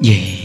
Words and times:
vậy. 0.00 0.39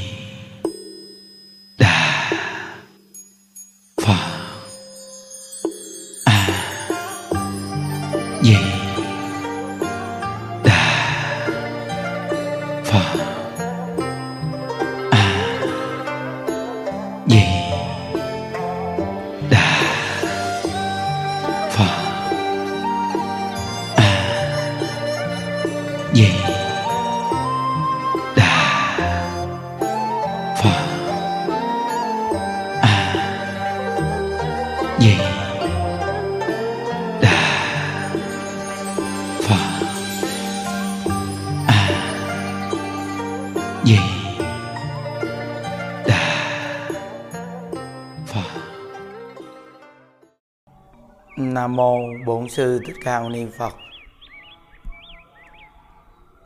Bổn 52.45 52.51
sư 52.51 52.81
Thích 52.85 52.97
Ca 53.03 53.19
Mâu 53.19 53.29
Ni 53.29 53.45
Phật. 53.57 53.75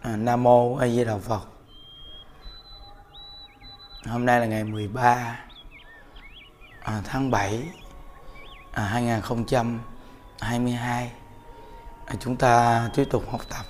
À, 0.01 0.15
Nam 0.15 0.43
mô 0.43 0.75
A 0.75 0.87
Di 0.87 1.05
Đà 1.05 1.17
Phật. 1.17 1.41
Hôm 4.05 4.25
nay 4.25 4.39
là 4.39 4.45
ngày 4.45 4.63
13 4.63 5.39
à, 6.83 7.01
tháng 7.03 7.31
7 7.31 7.63
à, 8.71 8.83
2022. 8.83 11.11
À, 12.05 12.15
chúng 12.19 12.35
ta 12.35 12.89
tiếp 12.95 13.07
tục 13.11 13.23
học 13.31 13.41
tập 13.49 13.65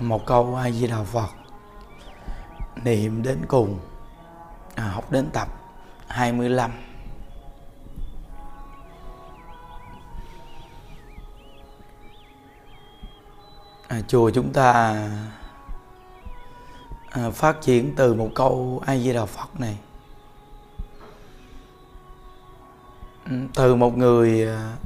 một 0.00 0.26
câu 0.26 0.56
A 0.56 0.70
Di 0.70 0.86
Đà 0.86 1.02
Phật 1.02 1.30
niệm 2.84 3.22
đến 3.22 3.44
cùng 3.48 3.78
à, 4.74 4.84
học 4.84 5.10
đến 5.10 5.30
tập 5.32 5.48
25 6.08 6.70
mươi 6.70 6.91
à, 13.92 14.00
chùa 14.08 14.30
chúng 14.30 14.52
ta 14.52 14.94
à, 17.10 17.30
phát 17.30 17.60
triển 17.60 17.94
từ 17.96 18.14
một 18.14 18.28
câu 18.34 18.82
A 18.86 18.96
Di 18.96 19.12
Đà 19.12 19.24
Phật 19.24 19.60
này. 19.60 19.78
Ừ, 23.30 23.36
từ 23.54 23.74
một 23.74 23.96
người 23.96 24.46
à, 24.46 24.76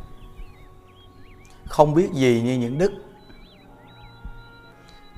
không 1.67 1.95
biết 1.95 2.11
gì 2.13 2.43
như 2.43 2.59
những 2.59 2.79
đức 2.79 2.93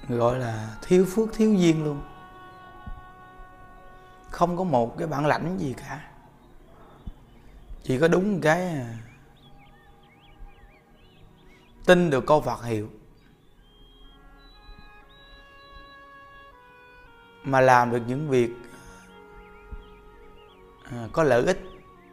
gọi 0.09 0.39
là 0.39 0.77
thiếu 0.83 1.07
phước 1.15 1.29
thiếu 1.33 1.55
duyên 1.55 1.85
luôn. 1.85 2.01
Không 4.31 4.57
có 4.57 4.65
một 4.65 4.99
cái 4.99 5.07
bản 5.07 5.27
lãnh 5.27 5.59
gì 5.59 5.75
cả. 5.77 6.11
Chỉ 7.83 7.99
có 7.99 8.09
đúng 8.09 8.41
cái 8.41 8.69
à, 8.69 8.95
tin 11.87 12.11
được 12.11 12.27
câu 12.27 12.41
Phật 12.41 12.65
hiệu. 12.65 12.89
Mà 17.51 17.61
làm 17.61 17.91
được 17.91 18.03
những 18.07 18.29
việc 18.29 18.51
à, 20.85 21.09
có 21.13 21.23
lợi 21.23 21.45
ích 21.45 21.61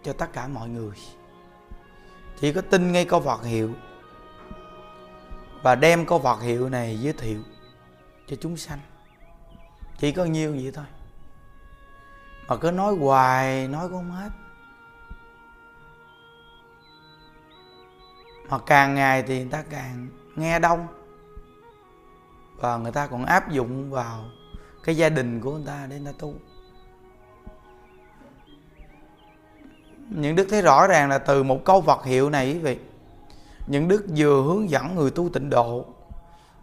cho 0.03 0.13
tất 0.13 0.33
cả 0.33 0.47
mọi 0.47 0.69
người. 0.69 0.95
Chỉ 2.39 2.53
có 2.53 2.61
tin 2.61 2.91
ngay 2.91 3.05
câu 3.05 3.21
Phật 3.21 3.43
hiệu 3.43 3.73
và 5.63 5.75
đem 5.75 6.05
câu 6.05 6.19
Phật 6.19 6.41
hiệu 6.41 6.69
này 6.69 6.99
giới 6.99 7.13
thiệu 7.13 7.39
cho 8.27 8.35
chúng 8.41 8.57
sanh. 8.57 8.79
Chỉ 9.97 10.11
có 10.11 10.25
nhiêu 10.25 10.51
vậy 10.51 10.71
thôi. 10.73 10.85
Mà 12.47 12.57
cứ 12.57 12.71
nói 12.71 12.95
hoài, 12.95 13.67
nói 13.67 13.89
cũng 13.89 13.97
không 13.97 14.11
hết. 14.11 14.29
Mà 18.49 18.57
càng 18.65 18.95
ngày 18.95 19.23
thì 19.23 19.39
người 19.39 19.51
ta 19.51 19.63
càng 19.69 20.07
nghe 20.35 20.59
đông 20.59 20.87
và 22.55 22.77
người 22.77 22.91
ta 22.91 23.07
còn 23.07 23.25
áp 23.25 23.51
dụng 23.51 23.91
vào 23.91 24.25
cái 24.85 24.97
gia 24.97 25.09
đình 25.09 25.41
của 25.41 25.51
người 25.51 25.67
ta 25.67 25.87
để 25.89 25.99
người 25.99 26.13
ta 26.13 26.17
tu. 26.19 26.33
Những 30.09 30.35
đức 30.35 30.47
thấy 30.49 30.61
rõ 30.61 30.87
ràng 30.87 31.09
là 31.09 31.17
từ 31.17 31.43
một 31.43 31.65
câu 31.65 31.81
Phật 31.81 32.05
hiệu 32.05 32.29
này 32.29 32.53
quý 32.53 32.59
vị. 32.59 32.77
Những 33.67 33.87
đức 33.87 34.05
vừa 34.17 34.41
hướng 34.41 34.69
dẫn 34.69 34.95
người 34.95 35.11
tu 35.11 35.29
tịnh 35.29 35.49
độ, 35.49 35.85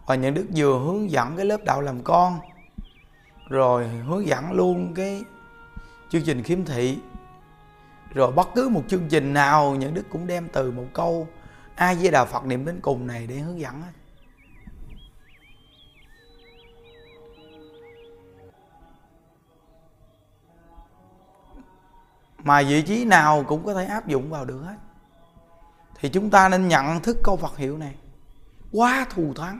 và 0.05 0.15
những 0.15 0.33
đức 0.33 0.45
vừa 0.55 0.79
hướng 0.79 1.11
dẫn 1.11 1.35
cái 1.37 1.45
lớp 1.45 1.63
đạo 1.63 1.81
làm 1.81 2.03
con, 2.03 2.39
rồi 3.49 3.87
hướng 3.87 4.27
dẫn 4.27 4.51
luôn 4.51 4.93
cái 4.93 5.23
chương 6.09 6.23
trình 6.25 6.43
khiếm 6.43 6.65
thị, 6.65 6.97
rồi 8.13 8.31
bất 8.31 8.49
cứ 8.55 8.69
một 8.69 8.83
chương 8.87 9.09
trình 9.09 9.33
nào, 9.33 9.75
những 9.75 9.93
đức 9.93 10.05
cũng 10.09 10.27
đem 10.27 10.47
từ 10.53 10.71
một 10.71 10.85
câu 10.93 11.27
ai 11.75 11.95
với 11.95 12.11
đà 12.11 12.25
phật 12.25 12.45
niệm 12.45 12.65
đến 12.65 12.79
cùng 12.81 13.07
này 13.07 13.27
để 13.27 13.35
hướng 13.35 13.59
dẫn 13.59 13.81
hết 13.81 13.91
mà 22.43 22.61
vị 22.61 22.81
trí 22.81 23.05
nào 23.05 23.43
cũng 23.47 23.65
có 23.65 23.73
thể 23.73 23.85
áp 23.85 24.07
dụng 24.07 24.29
vào 24.29 24.45
được 24.45 24.61
hết. 24.65 24.75
Thì 25.99 26.09
chúng 26.09 26.29
ta 26.29 26.49
nên 26.49 26.67
nhận 26.67 26.99
thức 26.99 27.17
câu 27.23 27.37
Phật 27.37 27.57
hiệu 27.57 27.77
này. 27.77 27.95
Quá 28.71 29.05
thù 29.09 29.33
thắng. 29.33 29.59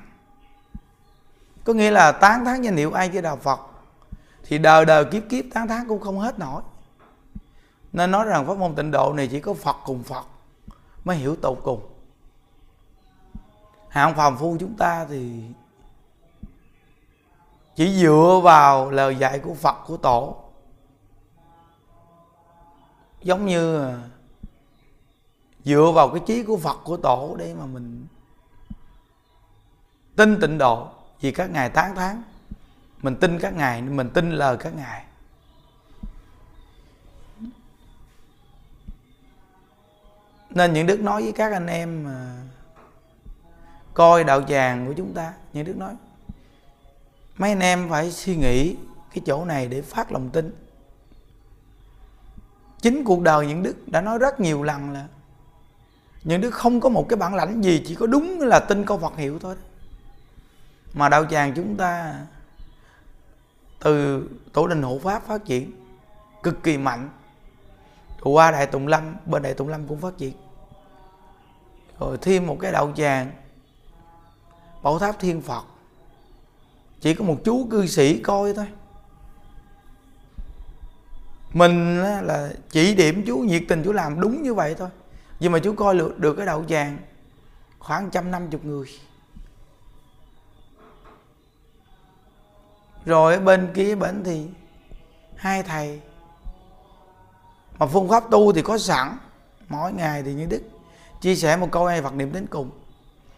Có 1.63 1.73
nghĩa 1.73 1.91
là 1.91 2.11
tán 2.11 2.45
thán 2.45 2.61
danh 2.61 2.75
hiệu 2.75 2.93
ai 2.93 3.09
với 3.09 3.21
đạo 3.21 3.37
Phật, 3.37 3.59
thì 4.43 4.57
đời 4.57 4.85
đời 4.85 5.05
kiếp 5.05 5.23
kiếp 5.29 5.45
tán 5.53 5.67
thán 5.67 5.87
cũng 5.87 6.01
không 6.01 6.19
hết 6.19 6.39
nổi. 6.39 6.61
Nên 7.93 8.11
nói 8.11 8.25
rằng 8.25 8.47
pháp 8.47 8.57
môn 8.57 8.75
tịnh 8.75 8.91
độ 8.91 9.13
này 9.13 9.27
chỉ 9.27 9.39
có 9.39 9.53
Phật 9.53 9.75
cùng 9.85 10.03
Phật 10.03 10.25
mới 11.03 11.17
hiểu 11.17 11.35
tột 11.35 11.59
cùng. 11.63 11.89
Hạng 13.89 14.15
phàm 14.15 14.37
phu 14.37 14.57
chúng 14.59 14.75
ta 14.77 15.05
thì 15.09 15.43
chỉ 17.75 18.01
dựa 18.01 18.41
vào 18.43 18.91
lời 18.91 19.15
dạy 19.15 19.39
của 19.39 19.53
Phật 19.53 19.75
của 19.87 19.97
tổ 19.97 20.42
giống 23.23 23.45
như 23.45 23.93
dựa 25.65 25.91
vào 25.95 26.09
cái 26.09 26.21
trí 26.27 26.43
của 26.43 26.57
Phật 26.57 26.77
của 26.83 26.97
tổ 26.97 27.35
để 27.39 27.53
mà 27.53 27.65
mình 27.65 28.05
tin 30.15 30.39
tịnh 30.41 30.57
độ. 30.57 30.87
Vì 31.21 31.31
các 31.31 31.51
ngài 31.51 31.69
tán 31.69 31.95
tháng 31.95 32.23
mình 33.01 33.15
tin 33.15 33.39
các 33.39 33.53
ngài, 33.53 33.81
mình 33.81 34.09
tin 34.09 34.31
lời 34.31 34.57
các 34.57 34.75
ngài. 34.75 35.05
Nên 40.49 40.73
những 40.73 40.87
đức 40.87 40.99
nói 40.99 41.23
với 41.23 41.31
các 41.31 41.53
anh 41.53 41.67
em 41.67 42.03
mà 42.03 42.43
coi 43.93 44.23
đạo 44.23 44.43
tràng 44.43 44.87
của 44.87 44.93
chúng 44.97 45.13
ta, 45.13 45.33
những 45.53 45.65
đức 45.65 45.77
nói, 45.77 45.93
mấy 47.37 47.51
anh 47.51 47.59
em 47.59 47.89
phải 47.89 48.11
suy 48.11 48.35
nghĩ 48.35 48.75
cái 49.13 49.23
chỗ 49.25 49.45
này 49.45 49.67
để 49.67 49.81
phát 49.81 50.11
lòng 50.11 50.29
tin 50.29 50.55
chính 52.83 53.03
cuộc 53.03 53.21
đời 53.21 53.47
những 53.47 53.63
đức 53.63 53.75
đã 53.87 54.01
nói 54.01 54.17
rất 54.17 54.39
nhiều 54.39 54.63
lần 54.63 54.91
là 54.91 55.07
những 56.23 56.41
đức 56.41 56.51
không 56.51 56.79
có 56.79 56.89
một 56.89 57.05
cái 57.09 57.17
bản 57.17 57.35
lãnh 57.35 57.61
gì, 57.61 57.83
chỉ 57.85 57.95
có 57.95 58.07
đúng 58.07 58.39
là 58.39 58.59
tin 58.59 58.85
câu 58.85 58.97
Phật 58.97 59.17
hiệu 59.17 59.39
thôi. 59.39 59.55
Mà 60.93 61.09
đạo 61.09 61.25
tràng 61.25 61.53
chúng 61.55 61.75
ta 61.77 62.15
từ 63.79 64.23
tổ 64.53 64.67
đình 64.67 64.81
hộ 64.81 64.99
pháp 64.99 65.27
phát 65.27 65.45
triển 65.45 65.71
cực 66.43 66.63
kỳ 66.63 66.77
mạnh. 66.77 67.09
Rồi 68.09 68.33
qua 68.33 68.51
đại 68.51 68.67
tùng 68.67 68.87
lâm, 68.87 69.15
bên 69.25 69.41
đại 69.43 69.53
tùng 69.53 69.69
lâm 69.69 69.87
cũng 69.87 69.99
phát 69.99 70.17
triển. 70.17 70.33
Rồi 71.99 72.17
thêm 72.21 72.47
một 72.47 72.57
cái 72.59 72.71
đạo 72.71 72.93
tràng, 72.95 73.31
bảo 74.83 74.99
tháp 74.99 75.19
thiên 75.19 75.41
phật. 75.41 75.63
Chỉ 77.01 77.13
có 77.13 77.25
một 77.25 77.37
chú 77.43 77.67
cư 77.71 77.87
sĩ 77.87 78.19
coi 78.19 78.53
thôi 78.53 78.67
mình 81.53 81.99
là 82.01 82.53
chỉ 82.69 82.95
điểm 82.95 83.23
chú 83.27 83.37
nhiệt 83.37 83.63
tình 83.67 83.83
chú 83.83 83.91
làm 83.91 84.19
đúng 84.19 84.43
như 84.43 84.53
vậy 84.53 84.75
thôi. 84.77 84.89
Nhưng 85.39 85.51
mà 85.51 85.59
chú 85.59 85.73
coi 85.73 85.97
được, 85.97 86.19
được 86.19 86.33
cái 86.33 86.45
đậu 86.45 86.63
tràng 86.63 86.97
khoảng 87.79 88.09
trăm 88.09 88.31
năm 88.31 88.49
chục 88.49 88.65
người. 88.65 88.85
Rồi 93.05 93.39
bên 93.39 93.71
kia 93.73 93.95
bển 93.95 94.23
thì 94.23 94.47
hai 95.35 95.63
thầy. 95.63 96.01
Mà 97.79 97.85
phương 97.85 98.09
pháp 98.09 98.23
tu 98.31 98.53
thì 98.53 98.61
có 98.61 98.77
sẵn. 98.77 99.17
Mỗi 99.69 99.93
ngày 99.93 100.23
thì 100.23 100.33
như 100.33 100.45
đức 100.45 100.61
chia 101.21 101.35
sẻ 101.35 101.57
một 101.57 101.67
câu 101.71 101.85
ai 101.85 102.01
Phật 102.01 102.13
niệm 102.13 102.33
đến 102.33 102.47
cùng. 102.47 102.71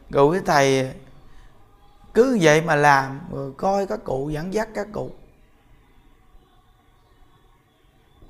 Rồi 0.09 0.35
cái 0.35 0.43
thầy 0.45 0.93
cứ 2.13 2.37
vậy 2.41 2.61
mà 2.61 2.75
làm 2.75 3.19
rồi 3.31 3.53
coi 3.57 3.87
các 3.87 3.99
cụ 4.03 4.29
dẫn 4.29 4.53
dắt 4.53 4.69
các 4.75 4.87
cụ. 4.93 5.11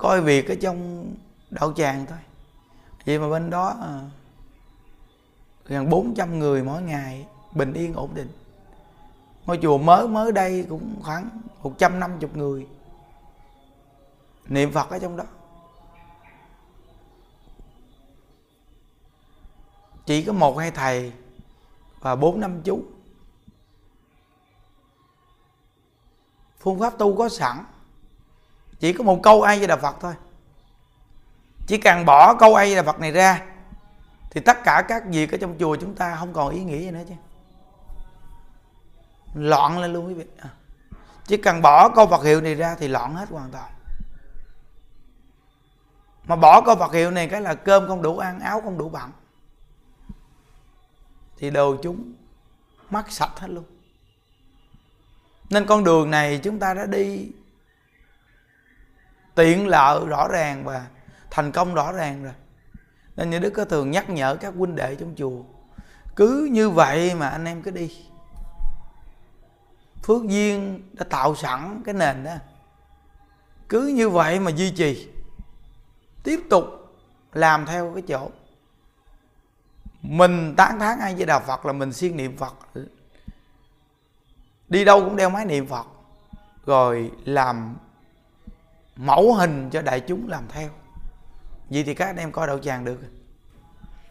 Coi 0.06 0.20
việc 0.20 0.48
ở 0.48 0.54
trong 0.54 1.10
đạo 1.50 1.72
tràng 1.76 2.06
thôi. 2.06 2.18
Vậy 3.06 3.18
mà 3.18 3.28
bên 3.28 3.50
đó 3.50 3.76
à, 3.82 4.00
gần 5.64 5.90
400 5.90 6.38
người 6.38 6.62
mỗi 6.62 6.82
ngày 6.82 7.26
bình 7.54 7.72
yên 7.72 7.94
ổn 7.94 8.14
định. 8.14 8.28
Ngôi 9.46 9.58
chùa 9.62 9.78
mới 9.78 10.08
mới 10.08 10.32
đây 10.32 10.66
cũng 10.68 11.02
khoảng 11.02 11.40
150 11.62 12.30
người. 12.34 12.66
Niệm 14.48 14.72
Phật 14.72 14.90
ở 14.90 14.98
trong 14.98 15.16
đó. 15.16 15.24
Chỉ 20.06 20.22
có 20.22 20.32
một 20.32 20.58
hai 20.58 20.70
thầy 20.70 21.12
và 22.00 22.16
bốn 22.16 22.40
năm 22.40 22.62
chú. 22.64 22.82
Phương 26.58 26.78
pháp 26.78 26.98
tu 26.98 27.16
có 27.16 27.28
sẵn 27.28 27.64
chỉ 28.78 28.92
có 28.92 29.04
một 29.04 29.20
câu 29.22 29.42
ai 29.42 29.58
với 29.58 29.66
đà 29.66 29.76
phật 29.76 29.96
thôi. 30.00 30.14
Chỉ 31.66 31.78
cần 31.78 32.04
bỏ 32.04 32.34
câu 32.34 32.54
ai 32.54 32.66
với 32.66 32.76
đà 32.76 32.82
phật 32.82 33.00
này 33.00 33.12
ra, 33.12 33.42
thì 34.30 34.40
tất 34.40 34.64
cả 34.64 34.84
các 34.88 35.02
việc 35.06 35.32
ở 35.32 35.38
trong 35.38 35.56
chùa 35.58 35.76
chúng 35.76 35.94
ta 35.94 36.16
không 36.16 36.32
còn 36.32 36.48
ý 36.48 36.64
nghĩa 36.64 36.78
gì 36.78 36.90
nữa 36.90 37.02
chứ. 37.08 37.14
Loạn 39.34 39.78
lên 39.78 39.92
luôn 39.92 40.06
quý 40.06 40.14
vị. 40.14 40.24
À. 40.38 40.48
Chỉ 41.26 41.36
cần 41.36 41.62
bỏ 41.62 41.88
câu 41.88 42.06
phật 42.06 42.24
hiệu 42.24 42.40
này 42.40 42.54
ra 42.54 42.76
thì 42.78 42.88
loạn 42.88 43.14
hết 43.14 43.28
hoàn 43.30 43.50
toàn. 43.50 43.70
Mà 46.24 46.36
bỏ 46.36 46.60
câu 46.60 46.76
phật 46.76 46.92
hiệu 46.92 47.10
này 47.10 47.28
cái 47.28 47.40
là 47.40 47.54
cơm 47.54 47.88
không 47.88 48.02
đủ 48.02 48.18
ăn, 48.18 48.40
áo 48.40 48.60
không 48.60 48.78
đủ 48.78 48.88
bận, 48.88 49.10
thì 51.38 51.50
đồ 51.50 51.76
chúng 51.82 52.12
mất 52.90 53.10
sạch 53.10 53.38
hết 53.38 53.48
luôn. 53.48 53.64
Nên 55.50 55.66
con 55.66 55.84
đường 55.84 56.10
này 56.10 56.40
chúng 56.42 56.58
ta 56.58 56.74
đã 56.74 56.86
đi 56.86 57.30
tiện 59.36 59.66
lợi 59.68 60.06
rõ 60.06 60.28
ràng 60.28 60.64
và 60.64 60.86
thành 61.30 61.52
công 61.52 61.74
rõ 61.74 61.92
ràng 61.92 62.24
rồi. 62.24 62.32
Nên 63.16 63.30
như 63.30 63.38
đức 63.38 63.50
có 63.50 63.64
thường 63.64 63.90
nhắc 63.90 64.10
nhở 64.10 64.36
các 64.36 64.54
huynh 64.58 64.76
đệ 64.76 64.94
trong 64.94 65.14
chùa, 65.16 65.42
cứ 66.16 66.48
như 66.52 66.70
vậy 66.70 67.14
mà 67.14 67.28
anh 67.28 67.44
em 67.44 67.62
cứ 67.62 67.70
đi. 67.70 68.06
Phước 70.02 70.22
duyên 70.22 70.82
đã 70.92 71.04
tạo 71.10 71.34
sẵn 71.34 71.82
cái 71.84 71.94
nền 71.94 72.24
đó. 72.24 72.34
Cứ 73.68 73.86
như 73.86 74.10
vậy 74.10 74.40
mà 74.40 74.50
duy 74.50 74.70
trì, 74.70 75.08
tiếp 76.24 76.40
tục 76.50 76.64
làm 77.32 77.66
theo 77.66 77.92
cái 77.94 78.02
chỗ. 78.08 78.30
Mình 80.02 80.54
tán 80.56 80.78
thán 80.78 80.98
ai 80.98 81.14
với 81.14 81.26
đạo 81.26 81.40
phật 81.46 81.66
là 81.66 81.72
mình 81.72 81.92
siêng 81.92 82.16
niệm 82.16 82.36
phật. 82.36 82.54
Đi 84.68 84.84
đâu 84.84 85.00
cũng 85.04 85.16
đeo 85.16 85.30
máy 85.30 85.44
niệm 85.44 85.66
phật, 85.66 85.86
rồi 86.66 87.10
làm 87.24 87.76
mẫu 88.96 89.34
hình 89.34 89.70
cho 89.70 89.82
đại 89.82 90.00
chúng 90.00 90.28
làm 90.28 90.44
theo. 90.48 90.68
Vậy 91.70 91.82
thì 91.82 91.94
các 91.94 92.06
anh 92.06 92.16
em 92.16 92.32
coi 92.32 92.46
đạo 92.46 92.58
tràng 92.58 92.84
được. 92.84 93.00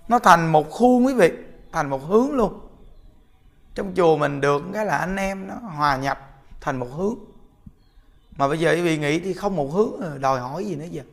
Nó 0.08 0.20
thành 0.20 0.52
một 0.52 0.70
khuôn 0.72 1.06
quý 1.06 1.14
vị, 1.14 1.32
thành 1.72 1.90
một 1.90 2.04
hướng 2.04 2.32
luôn. 2.32 2.60
Trong 3.76 3.94
chùa 3.96 4.18
mình 4.18 4.42
được 4.42 4.64
cái 4.74 4.86
là 4.86 4.98
anh 4.98 5.16
em 5.16 5.48
nó 5.48 5.56
hòa 5.56 5.98
nhập 5.98 6.20
thành 6.62 6.78
một 6.78 6.88
hướng. 6.94 7.16
Mà 8.38 8.48
bây 8.48 8.60
giờ 8.60 8.72
quý 8.72 8.82
vị 8.82 8.98
nghĩ 8.98 9.20
thì 9.20 9.34
không 9.34 9.56
một 9.56 9.72
hướng 9.74 10.00
ờ, 10.00 10.18
đòi 10.18 10.40
hỏi 10.40 10.66
gì 10.66 10.76
nữa 10.76 10.86
giờ? 10.86 11.04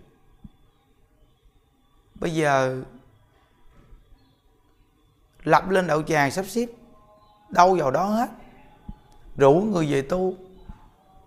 Bây 2.14 2.34
giờ 2.34 2.82
lập 5.42 5.68
lên 5.68 5.86
đạo 5.86 6.02
tràng 6.02 6.30
sắp 6.30 6.44
xếp, 6.48 6.66
đâu 7.48 7.76
vào 7.80 7.90
đó 7.90 8.04
hết. 8.04 8.30
Rủ 9.36 9.52
người 9.52 9.92
về 9.92 10.02
tu. 10.02 10.34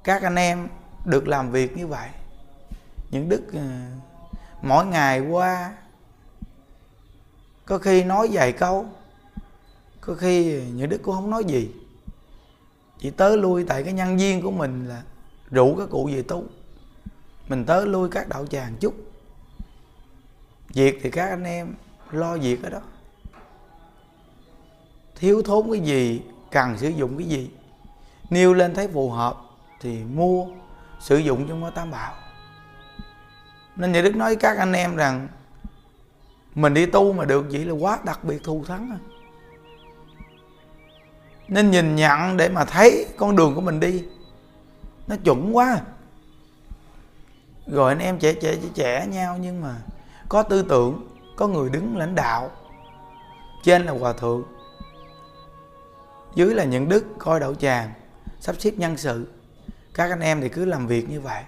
Các 0.03 0.23
anh 0.23 0.35
em 0.35 0.67
được 1.05 1.27
làm 1.27 1.51
việc 1.51 1.77
như 1.77 1.87
vậy 1.87 2.09
những 3.11 3.29
đức 3.29 3.43
ờ, 3.53 3.61
mỗi 4.61 4.85
ngày 4.85 5.19
qua, 5.19 5.73
có 7.65 7.77
khi 7.77 8.03
nói 8.03 8.29
vài 8.31 8.51
câu, 8.51 8.85
có 10.01 10.15
khi 10.15 10.61
những 10.61 10.89
đức 10.89 10.99
cũng 11.03 11.15
không 11.15 11.29
nói 11.29 11.43
gì. 11.43 11.71
Chỉ 12.99 13.09
tới 13.09 13.37
lui 13.37 13.65
tại 13.67 13.83
cái 13.83 13.93
nhân 13.93 14.17
viên 14.17 14.41
của 14.41 14.51
mình 14.51 14.87
là 14.87 15.03
rủ 15.51 15.75
các 15.75 15.89
cụ 15.89 16.09
về 16.13 16.21
tu. 16.21 16.43
Mình 17.47 17.65
tới 17.65 17.85
lui 17.85 18.09
các 18.09 18.29
đạo 18.29 18.45
tràng 18.45 18.75
chút. 18.79 18.93
Việc 20.73 20.99
thì 21.01 21.11
các 21.11 21.29
anh 21.29 21.43
em 21.43 21.75
lo 22.11 22.37
việc 22.37 22.63
ở 22.63 22.69
đó. 22.69 22.81
Thiếu 25.15 25.41
thốn 25.41 25.71
cái 25.71 25.79
gì, 25.79 26.21
cần 26.51 26.77
sử 26.77 26.89
dụng 26.89 27.17
cái 27.17 27.27
gì. 27.27 27.49
Nêu 28.29 28.53
lên 28.53 28.73
thấy 28.73 28.87
phù 28.87 29.09
hợp 29.09 29.37
thì 29.81 30.03
mua, 30.03 30.45
sử 30.99 31.17
dụng 31.17 31.47
trong 31.47 31.59
ngôi 31.59 31.71
tam 31.71 31.91
bảo 31.91 32.13
nên 33.75 33.91
nhà 33.91 34.01
đức 34.01 34.15
nói 34.15 34.29
với 34.29 34.35
các 34.35 34.57
anh 34.57 34.73
em 34.73 34.95
rằng, 34.95 35.27
mình 36.55 36.73
đi 36.73 36.85
tu 36.85 37.13
mà 37.13 37.25
được 37.25 37.45
vậy 37.51 37.65
là 37.65 37.73
quá 37.73 37.99
đặc 38.03 38.23
biệt 38.23 38.43
thù 38.43 38.63
thắng 38.67 38.89
rồi 38.89 38.99
nên 41.47 41.71
nhìn 41.71 41.95
nhận 41.95 42.37
để 42.37 42.49
mà 42.49 42.65
thấy 42.65 43.07
con 43.17 43.35
đường 43.35 43.55
của 43.55 43.61
mình 43.61 43.79
đi. 43.79 44.03
Nó 45.07 45.15
chuẩn 45.23 45.55
quá. 45.55 45.81
Rồi 47.67 47.91
anh 47.91 47.99
em 47.99 48.19
trẻ 48.19 48.33
trẻ 48.33 48.55
trẻ 48.55 48.69
trẻ 48.73 49.07
nhau 49.07 49.37
nhưng 49.41 49.61
mà 49.61 49.75
có 50.29 50.43
tư 50.43 50.61
tưởng, 50.61 51.07
có 51.35 51.47
người 51.47 51.69
đứng 51.69 51.97
lãnh 51.97 52.15
đạo. 52.15 52.51
Trên 53.63 53.85
là 53.85 53.91
hòa 53.91 54.13
thượng. 54.13 54.43
Dưới 56.35 56.55
là 56.55 56.63
những 56.63 56.89
đức 56.89 57.05
coi 57.17 57.39
đậu 57.39 57.55
tràng, 57.55 57.93
sắp 58.39 58.55
xếp 58.59 58.71
nhân 58.77 58.97
sự. 58.97 59.27
Các 59.93 60.09
anh 60.09 60.19
em 60.19 60.41
thì 60.41 60.49
cứ 60.49 60.65
làm 60.65 60.87
việc 60.87 61.09
như 61.09 61.21
vậy 61.21 61.43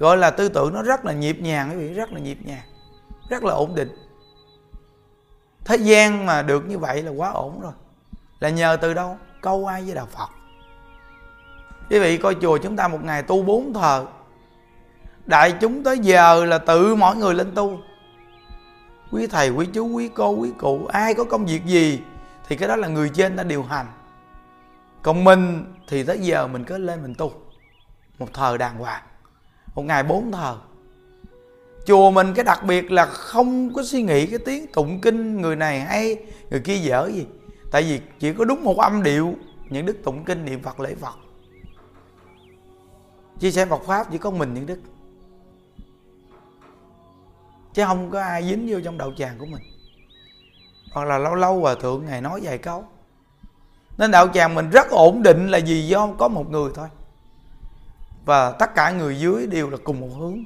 gọi 0.00 0.16
là 0.16 0.30
tư 0.30 0.48
tưởng 0.48 0.74
nó 0.74 0.82
rất 0.82 1.04
là 1.04 1.12
nhịp 1.12 1.40
nhàng, 1.40 1.70
quý 1.70 1.76
vị, 1.76 1.94
rất 1.94 2.12
là 2.12 2.20
nhịp 2.20 2.38
nhàng, 2.44 2.62
rất 3.28 3.44
là 3.44 3.54
ổn 3.54 3.74
định. 3.74 3.88
Thế 5.64 5.76
gian 5.76 6.26
mà 6.26 6.42
được 6.42 6.66
như 6.66 6.78
vậy 6.78 7.02
là 7.02 7.10
quá 7.10 7.30
ổn 7.30 7.60
rồi. 7.60 7.72
Là 8.40 8.48
nhờ 8.48 8.76
từ 8.80 8.94
đâu? 8.94 9.18
Câu 9.40 9.66
ai 9.66 9.82
với 9.82 9.94
đạo 9.94 10.06
phật. 10.06 10.28
Quý 11.90 11.98
vị, 11.98 12.16
coi 12.16 12.36
chùa 12.40 12.58
chúng 12.58 12.76
ta 12.76 12.88
một 12.88 13.04
ngày 13.04 13.22
tu 13.22 13.42
bốn 13.42 13.72
thờ. 13.72 14.06
Đại 15.26 15.54
chúng 15.60 15.84
tới 15.84 15.98
giờ 15.98 16.44
là 16.44 16.58
tự 16.58 16.94
mỗi 16.94 17.16
người 17.16 17.34
lên 17.34 17.54
tu. 17.54 17.78
Quý 19.12 19.26
thầy, 19.26 19.50
quý 19.50 19.66
chú, 19.66 19.86
quý 19.86 20.10
cô, 20.14 20.30
quý 20.30 20.50
cụ, 20.58 20.86
ai 20.86 21.14
có 21.14 21.24
công 21.24 21.46
việc 21.46 21.64
gì 21.64 22.00
thì 22.48 22.56
cái 22.56 22.68
đó 22.68 22.76
là 22.76 22.88
người 22.88 23.10
trên 23.14 23.36
ta 23.36 23.42
điều 23.42 23.62
hành. 23.62 23.86
Còn 25.02 25.24
mình 25.24 25.74
thì 25.88 26.04
tới 26.04 26.18
giờ 26.18 26.46
mình 26.46 26.64
cứ 26.64 26.78
lên 26.78 27.02
mình 27.02 27.14
tu. 27.14 27.32
Một 28.18 28.28
thờ 28.32 28.56
đàng 28.56 28.78
hoàng 28.78 29.02
một 29.74 29.82
ngày 29.82 30.02
bốn 30.02 30.32
thờ. 30.32 30.56
Chùa 31.86 32.10
mình 32.10 32.34
cái 32.34 32.44
đặc 32.44 32.64
biệt 32.66 32.92
là 32.92 33.06
không 33.06 33.74
có 33.74 33.82
suy 33.82 34.02
nghĩ 34.02 34.26
cái 34.26 34.38
tiếng 34.38 34.66
tụng 34.72 35.00
kinh 35.00 35.40
người 35.40 35.56
này 35.56 35.80
hay, 35.80 36.16
người 36.50 36.60
kia 36.60 36.76
dở 36.76 37.10
gì. 37.14 37.26
Tại 37.70 37.82
vì 37.82 38.00
chỉ 38.18 38.32
có 38.32 38.44
đúng 38.44 38.64
một 38.64 38.78
âm 38.78 39.02
điệu, 39.02 39.34
những 39.70 39.86
đức 39.86 39.96
tụng 40.04 40.24
kinh 40.24 40.44
niệm 40.44 40.62
phật, 40.62 40.80
lễ 40.80 40.94
phật. 40.94 41.14
Chia 43.38 43.50
sẻ 43.50 43.66
Phật 43.66 43.82
pháp 43.86 44.12
chỉ 44.12 44.18
có 44.18 44.30
mình 44.30 44.54
những 44.54 44.66
đức. 44.66 44.78
Chứ 47.74 47.84
không 47.86 48.10
có 48.10 48.20
ai 48.20 48.42
dính 48.48 48.66
vô 48.70 48.78
trong 48.84 48.98
đạo 48.98 49.12
tràng 49.16 49.38
của 49.38 49.46
mình. 49.46 49.62
Hoặc 50.92 51.04
là 51.04 51.18
lâu 51.18 51.34
lâu 51.34 51.60
hòa 51.60 51.74
thượng 51.74 52.06
ngày 52.06 52.20
nói 52.20 52.40
vài 52.42 52.58
câu. 52.58 52.84
Nên 53.98 54.10
đạo 54.10 54.28
tràng 54.34 54.54
mình 54.54 54.70
rất 54.70 54.90
ổn 54.90 55.22
định 55.22 55.48
là 55.48 55.60
vì 55.66 55.86
do 55.86 56.08
có 56.18 56.28
một 56.28 56.50
người 56.50 56.70
thôi 56.74 56.88
và 58.24 58.52
tất 58.52 58.74
cả 58.74 58.90
người 58.90 59.20
dưới 59.20 59.46
đều 59.46 59.70
là 59.70 59.76
cùng 59.84 60.00
một 60.00 60.08
hướng. 60.18 60.44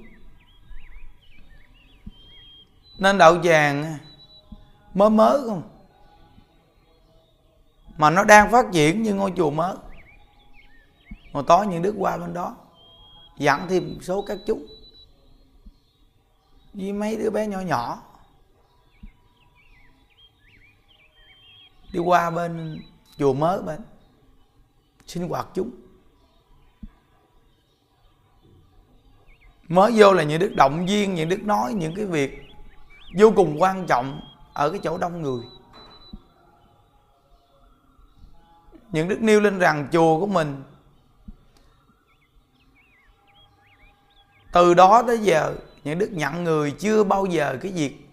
Nên 2.99 3.19
đạo 3.19 3.35
vàng 3.45 3.99
mới 4.95 5.11
mới 5.11 5.41
không? 5.47 5.63
Mà 7.97 8.11
nó 8.11 8.25
đang 8.25 8.51
phát 8.51 8.67
triển 8.73 9.03
như 9.03 9.15
ngôi 9.15 9.33
chùa 9.37 9.51
mới. 9.51 9.77
Mà 11.33 11.43
tối 11.47 11.67
những 11.67 11.83
đức 11.83 11.95
qua 11.99 12.17
bên 12.17 12.35
đó. 12.35 12.57
Dẫn 13.39 13.67
thêm 13.69 13.99
số 14.03 14.23
các 14.23 14.39
chú. 14.47 14.61
Với 16.73 16.93
mấy 16.93 17.17
đứa 17.17 17.31
bé 17.31 17.47
nhỏ 17.47 17.61
nhỏ. 17.61 18.03
Đi 21.93 22.01
qua 22.01 22.31
bên 22.31 22.83
chùa 23.19 23.35
mới 23.35 23.63
bên. 23.63 23.81
Sinh 25.07 25.29
hoạt 25.29 25.47
chúng. 25.55 25.71
Mới 29.69 29.93
vô 29.97 30.13
là 30.13 30.23
những 30.23 30.41
đức 30.41 30.53
động 30.57 30.87
viên, 30.87 31.15
những 31.15 31.29
đức 31.29 31.43
nói 31.43 31.75
những 31.75 31.95
cái 31.95 32.05
việc 32.05 32.47
vô 33.19 33.33
cùng 33.37 33.63
quan 33.63 33.87
trọng 33.87 34.21
ở 34.53 34.71
cái 34.71 34.81
chỗ 34.83 34.99
đông 34.99 35.23
người. 35.23 35.43
Những 38.93 39.09
đức 39.09 39.23
nêu 39.23 39.41
lên 39.41 39.59
rằng 39.59 39.89
chùa 39.93 40.21
của 40.21 40.27
mình. 40.27 40.63
Từ 44.53 44.75
đó 44.75 45.03
tới 45.07 45.19
giờ, 45.19 45.55
những 45.85 45.99
đức 45.99 46.11
nhận 46.13 46.45
người 46.45 46.71
chưa 46.71 47.05
bao 47.05 47.27
giờ 47.27 47.59
cái 47.63 47.73
việc 47.73 48.09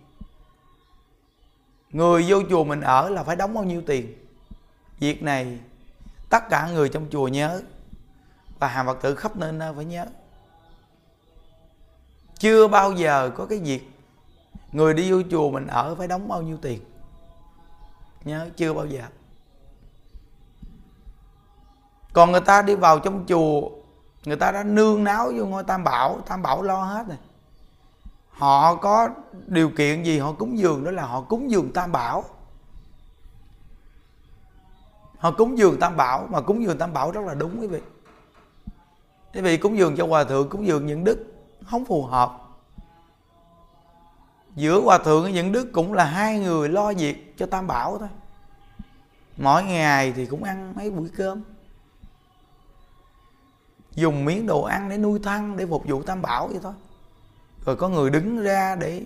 người 1.91 2.25
vô 2.27 2.41
chùa 2.50 2.63
mình 2.63 2.81
ở 2.81 3.10
là 3.10 3.24
phải 3.24 3.36
đóng 3.36 3.53
bao 3.53 3.63
nhiêu 3.63 3.81
tiền. 3.88 4.13
Việc 5.00 5.24
này 5.24 5.60
tất 6.29 6.50
cả 6.50 6.70
người 6.74 6.89
trong 6.89 7.08
chùa 7.12 7.27
nhớ 7.27 7.62
và 8.60 8.67
hàng 8.67 8.86
phật 8.86 9.01
tử 9.01 9.15
khắp 9.15 9.38
nơi 9.38 9.51
nơi 9.51 9.74
phải 9.75 9.86
nhớ 9.86 10.05
chưa 12.41 12.67
bao 12.67 12.91
giờ 12.91 13.31
có 13.36 13.45
cái 13.45 13.60
việc 13.60 13.91
người 14.71 14.93
đi 14.93 15.12
vô 15.12 15.21
chùa 15.31 15.51
mình 15.51 15.67
ở 15.67 15.95
phải 15.95 16.07
đóng 16.07 16.27
bao 16.27 16.41
nhiêu 16.41 16.57
tiền. 16.62 16.81
Nhớ, 18.24 18.50
chưa 18.55 18.74
bao 18.74 18.86
giờ. 18.86 19.03
Còn 22.13 22.31
người 22.31 22.41
ta 22.41 22.62
đi 22.62 22.75
vào 22.75 23.00
trong 23.00 23.25
chùa, 23.27 23.69
người 24.25 24.36
ta 24.36 24.51
đã 24.51 24.63
nương 24.63 25.03
náo 25.03 25.31
vô 25.38 25.45
ngôi 25.45 25.63
tam 25.63 25.83
bảo 25.83 26.21
tam 26.25 26.41
bảo 26.41 26.62
lo 26.62 26.83
hết 26.83 27.07
rồi. 27.07 27.17
Họ 28.29 28.75
có 28.75 29.10
điều 29.48 29.69
kiện 29.69 30.03
gì, 30.03 30.19
họ 30.19 30.31
cúng 30.31 30.57
dường, 30.57 30.83
đó 30.83 30.91
là 30.91 31.05
họ 31.05 31.21
cúng 31.21 31.51
dường 31.51 31.74
tam 31.74 31.91
bảo. 31.91 32.24
Họ 35.17 35.31
cúng 35.31 35.57
dường 35.57 35.79
tam 35.79 35.98
bảo, 35.98 36.27
mà 36.31 36.41
cúng 36.41 36.63
dường 36.63 36.77
tam 36.77 36.93
bảo 36.93 37.12
rất 37.12 37.21
là 37.25 37.33
đúng 37.33 37.62
quý 37.62 37.67
vị. 37.67 37.81
Quý 39.33 39.41
vị 39.41 39.57
cúng 39.57 39.77
dường 39.77 39.95
cho 39.95 40.07
hòa 40.07 40.24
thượng, 40.24 40.50
cúng 40.50 40.67
dường 40.67 40.86
những 40.86 41.03
đức 41.03 41.30
không 41.65 41.86
phù 41.86 42.03
hợp. 42.03 42.38
Giữa 44.56 44.82
hòa 44.82 44.98
thượng 44.98 45.24
với 45.24 45.32
những 45.32 45.51
đức 45.51 45.70
cũng 45.74 45.94
là 45.94 46.03
hai 46.03 46.39
người 46.39 46.70
lo 46.70 46.94
việc 46.94 47.38
cho 47.38 47.46
tam 47.46 47.68
bảo 47.68 47.98
thôi. 47.98 48.10
Mỗi 49.38 49.63
ngày 49.63 50.13
thì 50.15 50.25
cũng 50.25 50.44
ăn 50.44 50.74
mấy 50.75 50.91
buổi 50.91 51.10
cơm. 51.18 51.41
Dùng 53.91 54.25
miếng 54.25 54.48
đồ 54.48 54.62
ăn 54.63 54.89
để 54.89 54.98
nuôi 54.98 55.20
thân, 55.24 55.58
để 55.58 55.65
phục 55.65 55.84
vụ 55.86 56.03
tam 56.03 56.22
bảo 56.22 56.48
vậy 56.48 56.60
thôi. 56.63 56.74
Rồi 57.65 57.75
có 57.75 57.89
người 57.89 58.10
đứng 58.10 58.44
ra 58.44 58.75
để 58.75 59.06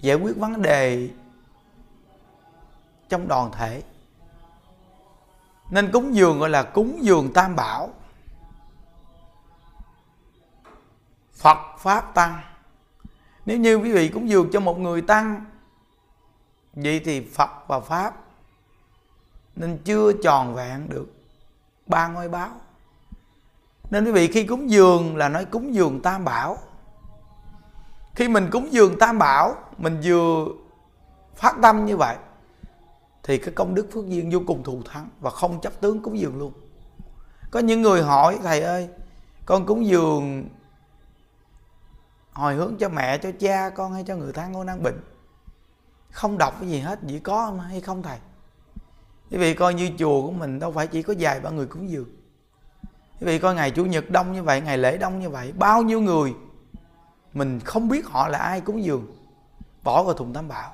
giải 0.00 0.16
quyết 0.16 0.36
vấn 0.36 0.62
đề 0.62 1.10
trong 3.08 3.28
đoàn 3.28 3.50
thể. 3.52 3.82
Nên 5.70 5.92
cúng 5.92 6.14
dường 6.14 6.38
gọi 6.38 6.50
là 6.50 6.62
cúng 6.62 6.98
dường 7.02 7.32
tam 7.32 7.56
bảo. 7.56 7.90
Phật 11.38 11.58
pháp 11.78 12.14
tăng. 12.14 12.40
Nếu 13.46 13.58
như 13.58 13.76
quý 13.76 13.92
vị 13.92 14.08
cúng 14.08 14.28
dường 14.28 14.50
cho 14.52 14.60
một 14.60 14.78
người 14.78 15.02
tăng, 15.02 15.44
vậy 16.74 17.00
thì 17.04 17.20
phật 17.20 17.50
và 17.68 17.80
pháp 17.80 18.14
nên 19.56 19.78
chưa 19.84 20.12
tròn 20.12 20.54
vẹn 20.54 20.88
được 20.88 21.06
ba 21.86 22.08
ngôi 22.08 22.28
báo. 22.28 22.50
Nên 23.90 24.04
quý 24.04 24.12
vị 24.12 24.26
khi 24.26 24.44
cúng 24.44 24.70
dường 24.70 25.16
là 25.16 25.28
nói 25.28 25.44
cúng 25.44 25.74
dường 25.74 26.00
tam 26.02 26.24
bảo. 26.24 26.58
Khi 28.14 28.28
mình 28.28 28.48
cúng 28.52 28.72
dường 28.72 28.98
tam 28.98 29.18
bảo, 29.18 29.56
mình 29.78 30.00
vừa 30.04 30.46
phát 31.36 31.56
tâm 31.62 31.86
như 31.86 31.96
vậy, 31.96 32.16
thì 33.22 33.38
cái 33.38 33.54
công 33.54 33.74
đức 33.74 33.88
phước 33.92 34.08
duyên 34.08 34.30
vô 34.30 34.40
cùng 34.46 34.62
thù 34.62 34.82
thắng 34.92 35.08
và 35.20 35.30
không 35.30 35.60
chấp 35.60 35.80
tướng 35.80 36.02
cúng 36.02 36.18
dường 36.18 36.38
luôn. 36.38 36.52
Có 37.50 37.60
những 37.60 37.82
người 37.82 38.02
hỏi, 38.02 38.38
thầy 38.42 38.60
ơi, 38.60 38.88
con 39.46 39.66
cúng 39.66 39.86
dường 39.86 40.48
hồi 42.38 42.54
hướng 42.54 42.76
cho 42.76 42.88
mẹ, 42.88 43.18
cho 43.18 43.30
cha 43.40 43.70
con 43.70 43.92
hay 43.92 44.04
cho 44.04 44.16
người 44.16 44.32
thân 44.32 44.54
con 44.54 44.66
đang 44.66 44.82
bệnh. 44.82 45.00
Không 46.10 46.38
đọc 46.38 46.54
cái 46.60 46.68
gì 46.70 46.78
hết, 46.78 46.98
chỉ 47.08 47.18
có 47.18 47.50
hay 47.50 47.80
không 47.80 48.02
thầy. 48.02 48.18
Quý 49.30 49.38
vị 49.38 49.54
coi 49.54 49.74
như 49.74 49.90
chùa 49.98 50.22
của 50.22 50.30
mình 50.30 50.58
đâu 50.58 50.72
phải 50.72 50.86
chỉ 50.86 51.02
có 51.02 51.14
vài 51.18 51.40
ba 51.40 51.50
người 51.50 51.66
cúng 51.66 51.90
dường. 51.90 52.08
Quý 53.20 53.26
vị 53.26 53.38
coi 53.38 53.54
ngày 53.54 53.70
chủ 53.70 53.84
nhật 53.84 54.10
đông 54.10 54.32
như 54.32 54.42
vậy, 54.42 54.60
ngày 54.60 54.78
lễ 54.78 54.98
đông 54.98 55.20
như 55.20 55.30
vậy, 55.30 55.52
bao 55.52 55.82
nhiêu 55.82 56.00
người 56.00 56.34
mình 57.34 57.60
không 57.60 57.88
biết 57.88 58.06
họ 58.06 58.28
là 58.28 58.38
ai 58.38 58.60
cúng 58.60 58.84
dường, 58.84 59.06
bỏ 59.82 60.02
vào 60.02 60.14
thùng 60.14 60.32
tam 60.32 60.48
bảo. 60.48 60.72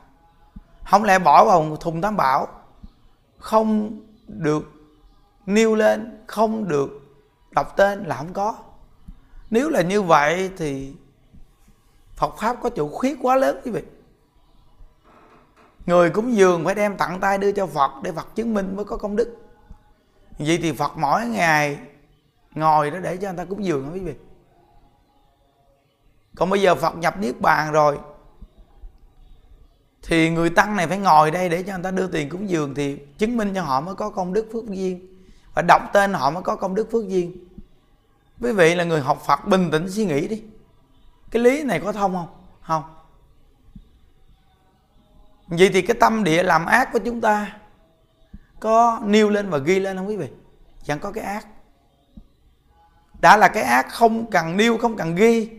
Không 0.85 1.05
lẽ 1.05 1.19
bỏ 1.19 1.45
vào 1.45 1.77
thùng 1.77 2.01
tam 2.01 2.17
bảo 2.17 2.49
không 3.39 4.01
được 4.27 4.73
nêu 5.47 5.75
lên, 5.75 6.23
không 6.27 6.69
được 6.69 6.91
đọc 7.51 7.77
tên 7.77 8.05
là 8.05 8.17
không 8.17 8.33
có. 8.33 8.57
Nếu 9.51 9.69
là 9.69 9.83
như 9.83 10.03
vậy 10.03 10.51
thì 10.57 10.95
Phật 12.17 12.35
pháp 12.39 12.57
có 12.63 12.71
chỗ 12.71 12.89
khuyết 12.89 13.19
quá 13.23 13.37
lớn 13.37 13.61
quý 13.65 13.71
vị. 13.71 13.83
Người 15.87 16.11
cúng 16.11 16.37
dường 16.37 16.65
phải 16.65 16.75
đem 16.75 16.97
tặng 16.97 17.21
tay 17.21 17.39
đưa 17.39 17.53
cho 17.53 17.67
Phật 17.67 17.91
để 18.03 18.13
Phật 18.13 18.35
chứng 18.35 18.55
minh 18.55 18.77
mới 18.77 18.85
có 18.85 18.97
công 18.97 19.17
đức. 19.17 19.37
Vậy 20.39 20.59
thì 20.63 20.73
Phật 20.73 20.93
mỗi 20.97 21.27
ngày 21.27 21.79
ngồi 22.55 22.91
đó 22.91 22.99
để 22.99 23.17
cho 23.17 23.29
người 23.29 23.39
ta 23.39 23.45
cúng 23.45 23.65
dường 23.65 23.91
quý 23.93 24.01
vị? 24.01 24.15
Còn 26.37 26.51
bây 26.51 26.63
giờ 26.63 26.75
Phật 26.75 26.97
nhập 26.97 27.15
Niết 27.21 27.41
Bàn 27.41 27.73
rồi, 27.73 27.99
thì 30.03 30.31
người 30.31 30.51
tăng 30.51 30.77
này 30.77 30.87
phải 30.87 30.99
ngồi 30.99 31.31
đây 31.31 31.49
để 31.49 31.63
cho 31.63 31.73
người 31.75 31.83
ta 31.83 31.91
đưa 31.91 32.07
tiền 32.07 32.29
cúng 32.29 32.49
dường 32.51 32.75
thì 32.75 32.97
chứng 33.19 33.37
minh 33.37 33.53
cho 33.55 33.63
họ 33.63 33.81
mới 33.81 33.95
có 33.95 34.11
công 34.11 34.33
đức 34.33 34.49
phước 34.53 34.65
duyên. 34.65 35.25
Và 35.55 35.63
đọc 35.63 35.83
tên 35.93 36.13
họ 36.13 36.31
mới 36.31 36.43
có 36.43 36.57
công 36.57 36.75
đức 36.75 36.91
phước 36.91 37.09
duyên. 37.09 37.49
Quý 38.41 38.53
vị 38.53 38.75
là 38.75 38.85
người 38.85 39.01
học 39.01 39.23
Phật 39.27 39.47
bình 39.47 39.71
tĩnh 39.73 39.91
suy 39.91 40.05
nghĩ 40.05 40.29
đi 40.29 40.43
cái 41.35 41.43
lý 41.43 41.63
này 41.63 41.81
có 41.81 41.93
thông 41.93 42.13
không? 42.15 42.29
Không. 42.63 42.83
Vậy 45.47 45.71
thì 45.73 45.83
cái 45.83 45.97
tâm 46.01 46.25
địa 46.25 46.43
làm 46.43 46.67
ác 46.67 46.93
của 46.93 46.99
chúng 46.99 47.21
ta 47.21 47.57
có 48.61 49.01
nêu 49.05 49.31
lên 49.31 49.51
và 49.51 49.59
ghi 49.59 49.79
lên 49.79 49.97
không 49.97 50.09
quý 50.09 50.17
vị? 50.17 50.29
Chẳng 50.85 50.99
có 50.99 51.13
cái 51.13 51.25
ác. 51.25 51.47
Đã 53.21 53.37
là 53.37 53.49
cái 53.49 53.63
ác 53.63 53.89
không 53.89 54.31
cần 54.31 54.57
nêu, 54.57 54.79
không 54.79 54.97
cần 54.97 55.15
ghi, 55.15 55.51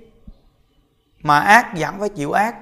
mà 1.21 1.39
ác 1.39 1.73
vẫn 1.77 1.99
phải 1.99 2.09
chịu 2.09 2.31
ác. 2.31 2.55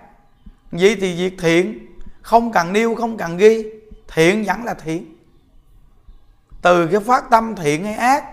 Vậy 0.72 0.96
thì 1.02 1.16
việc 1.16 1.38
thiện 1.40 1.88
không 2.22 2.52
cần 2.52 2.74
nêu, 2.74 2.96
không 2.96 3.18
cần 3.18 3.38
ghi, 3.38 3.66
thiện 4.08 4.44
vẫn 4.44 4.64
là 4.64 4.74
thiện. 4.74 5.16
Từ 6.62 6.88
cái 6.88 7.02
phát 7.02 7.30
tâm 7.30 7.56
thiện 7.56 7.84
hay 7.84 7.94
ác 7.94 8.33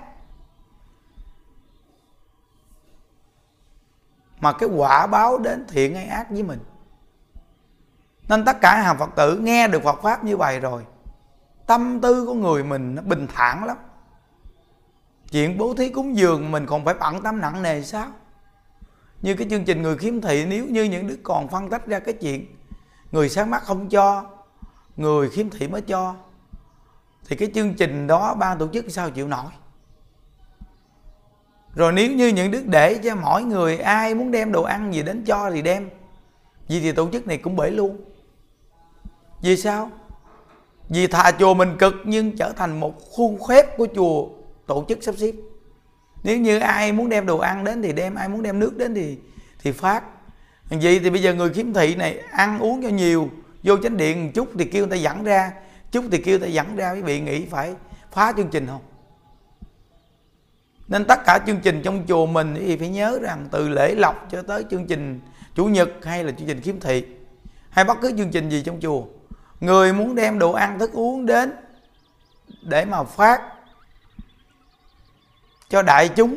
mà 4.40 4.52
cái 4.52 4.68
quả 4.68 5.06
báo 5.06 5.38
đến 5.38 5.64
thiện 5.68 5.94
hay 5.94 6.06
ác 6.06 6.30
với 6.30 6.42
mình. 6.42 6.59
Nên 8.28 8.44
tất 8.44 8.61
cả 8.61 8.82
hàng 8.82 8.99
phật 8.99 9.11
tử 9.16 9.38
nghe 9.38 9.68
được 9.68 9.82
phật 9.82 10.02
pháp 10.02 10.25
như 10.25 10.37
vậy 10.37 10.61
rồi, 10.61 10.87
tâm 11.66 12.00
tư 12.00 12.26
của 12.26 12.35
người 12.35 12.64
mình 12.64 12.94
nó 12.94 13.02
bình 13.02 13.26
thản 13.35 13.64
lắm. 13.64 13.76
Chuyện 15.30 15.59
bố 15.59 15.75
thí 15.75 15.88
cúng 15.88 16.16
dường 16.16 16.50
mình 16.50 16.66
còn 16.66 16.85
phải 16.85 16.94
bận 16.94 17.23
tâm 17.23 17.40
nặng 17.40 17.62
nề 17.62 17.82
sao? 17.82 18.06
Như 19.23 19.35
cái 19.35 19.47
chương 19.50 19.64
trình 19.64 19.82
người 19.82 19.97
khiếm 19.97 20.20
thị, 20.20 20.47
nếu 20.49 20.66
như 20.66 20.85
những 20.85 21.09
đứa 21.09 21.16
còn 21.23 21.49
phân 21.49 21.70
tách 21.70 21.87
ra 21.87 21.99
cái 21.99 22.14
chuyện 22.14 22.47
người 23.12 23.28
sáng 23.28 23.50
mắt 23.50 23.62
không 23.62 23.88
cho, 23.88 24.25
người 24.97 25.30
khiếm 25.30 25.50
thị 25.50 25.68
mới 25.68 25.82
cho, 25.82 26.14
thì 27.26 27.37
cái 27.37 27.50
chương 27.54 27.75
trình 27.75 28.06
đó 28.06 28.35
ban 28.35 28.59
tổ 28.59 28.68
chức 28.73 28.85
sao 28.88 29.11
chịu 29.11 29.28
nổi? 29.28 29.50
Rồi 31.75 31.93
nếu 31.93 32.12
như 32.12 32.29
những 32.29 32.50
đức 32.50 32.67
để 32.67 32.95
cho 32.95 33.15
mỗi 33.15 33.43
người 33.43 33.79
ai 33.79 34.15
muốn 34.15 34.31
đem 34.31 34.53
đồ 34.53 34.62
ăn 34.62 34.95
gì 34.95 35.03
đến 35.03 35.25
cho 35.25 35.50
thì 35.50 35.62
đem. 35.62 35.91
Vì 36.69 36.81
thì 36.81 36.93
tổ 36.93 37.09
chức 37.12 37.27
này 37.27 37.37
cũng 37.37 37.57
bể 37.57 37.71
luôn. 37.71 37.97
Vì 39.43 39.57
sao? 39.57 39.91
Vì 40.89 41.07
thà 41.07 41.33
chùa 41.39 41.55
mình 41.55 41.77
cực 41.79 41.95
nhưng 42.05 42.37
trở 42.37 42.53
thành 42.53 42.81
một 42.81 42.95
khuôn 43.11 43.39
khép 43.49 43.77
của 43.77 43.87
chùa 43.95 44.29
tổ 44.67 44.85
chức 44.89 45.03
sắp 45.03 45.15
xếp. 45.19 45.33
Nếu 46.23 46.39
như 46.39 46.59
ai 46.59 46.93
muốn 46.93 47.09
đem 47.09 47.27
đồ 47.27 47.39
ăn 47.39 47.65
đến 47.65 47.83
thì 47.83 47.93
đem, 47.93 48.15
ai 48.15 48.29
muốn 48.29 48.43
đem 48.43 48.59
nước 48.59 48.77
đến 48.77 48.95
thì 48.95 49.19
thì 49.62 49.73
phát. 49.73 50.05
Vậy 50.71 51.00
thì 51.03 51.11
bây 51.11 51.23
giờ 51.23 51.35
người 51.35 51.50
khiếm 51.50 51.73
thị 51.73 51.95
này 51.95 52.19
ăn 52.31 52.59
uống 52.59 52.83
cho 52.83 52.89
nhiều, 52.89 53.29
vô 53.62 53.77
chánh 53.83 53.97
điện 53.97 54.25
một 54.25 54.31
chút 54.35 54.49
thì 54.59 54.65
kêu 54.65 54.87
người 54.87 54.99
ta 54.99 55.03
dẫn 55.03 55.25
ra, 55.25 55.53
chút 55.93 56.05
thì 56.11 56.19
kêu 56.19 56.39
người 56.39 56.49
ta 56.49 56.53
dẫn 56.53 56.77
ra, 56.77 56.93
quý 56.93 57.03
vị 57.03 57.21
nghĩ 57.21 57.47
phải 57.47 57.75
phá 58.12 58.33
chương 58.37 58.49
trình 58.49 58.67
không? 58.67 58.81
Nên 60.90 61.04
tất 61.04 61.20
cả 61.26 61.38
chương 61.47 61.61
trình 61.61 61.82
trong 61.82 62.04
chùa 62.09 62.26
mình 62.26 62.54
thì 62.59 62.76
phải 62.76 62.88
nhớ 62.88 63.18
rằng 63.23 63.47
từ 63.50 63.68
lễ 63.68 63.94
lọc 63.94 64.26
cho 64.30 64.42
tới 64.42 64.64
chương 64.70 64.87
trình 64.87 65.20
chủ 65.54 65.66
nhật 65.66 65.88
hay 66.02 66.25
là 66.25 66.32
chương 66.32 66.49
trình 66.49 66.61
khiếm 66.61 66.80
thị, 66.80 67.04
hay 67.70 67.85
bất 67.85 67.99
cứ 68.02 68.12
chương 68.18 68.30
trình 68.30 68.49
gì 68.49 68.62
trong 68.62 68.80
chùa, 68.80 69.04
người 69.61 69.92
muốn 69.92 70.14
đem 70.14 70.38
đồ 70.38 70.52
ăn 70.52 70.78
thức 70.78 70.92
uống 70.92 71.26
đến 71.26 71.52
để 72.62 72.85
mà 72.85 73.02
phát 73.04 73.42
cho 75.68 75.82
đại 75.82 76.09
chúng 76.09 76.37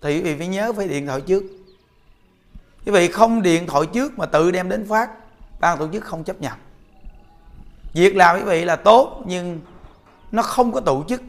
thì 0.00 0.16
quý 0.16 0.22
vị 0.22 0.34
phải 0.38 0.48
nhớ 0.48 0.72
phải 0.72 0.88
điện 0.88 1.06
thoại 1.06 1.20
trước. 1.20 1.42
Quý 2.86 2.92
vị 2.92 3.08
không 3.08 3.42
điện 3.42 3.66
thoại 3.66 3.86
trước 3.92 4.18
mà 4.18 4.26
tự 4.26 4.50
đem 4.50 4.68
đến 4.68 4.86
phát, 4.88 5.10
ban 5.60 5.78
tổ 5.78 5.88
chức 5.92 6.04
không 6.04 6.24
chấp 6.24 6.40
nhận. 6.40 6.52
Việc 7.92 8.16
làm 8.16 8.36
quý 8.36 8.42
vị 8.42 8.64
là 8.64 8.76
tốt 8.76 9.22
nhưng 9.26 9.60
nó 10.32 10.42
không 10.42 10.72
có 10.72 10.80
tổ 10.80 11.04
chức 11.08 11.22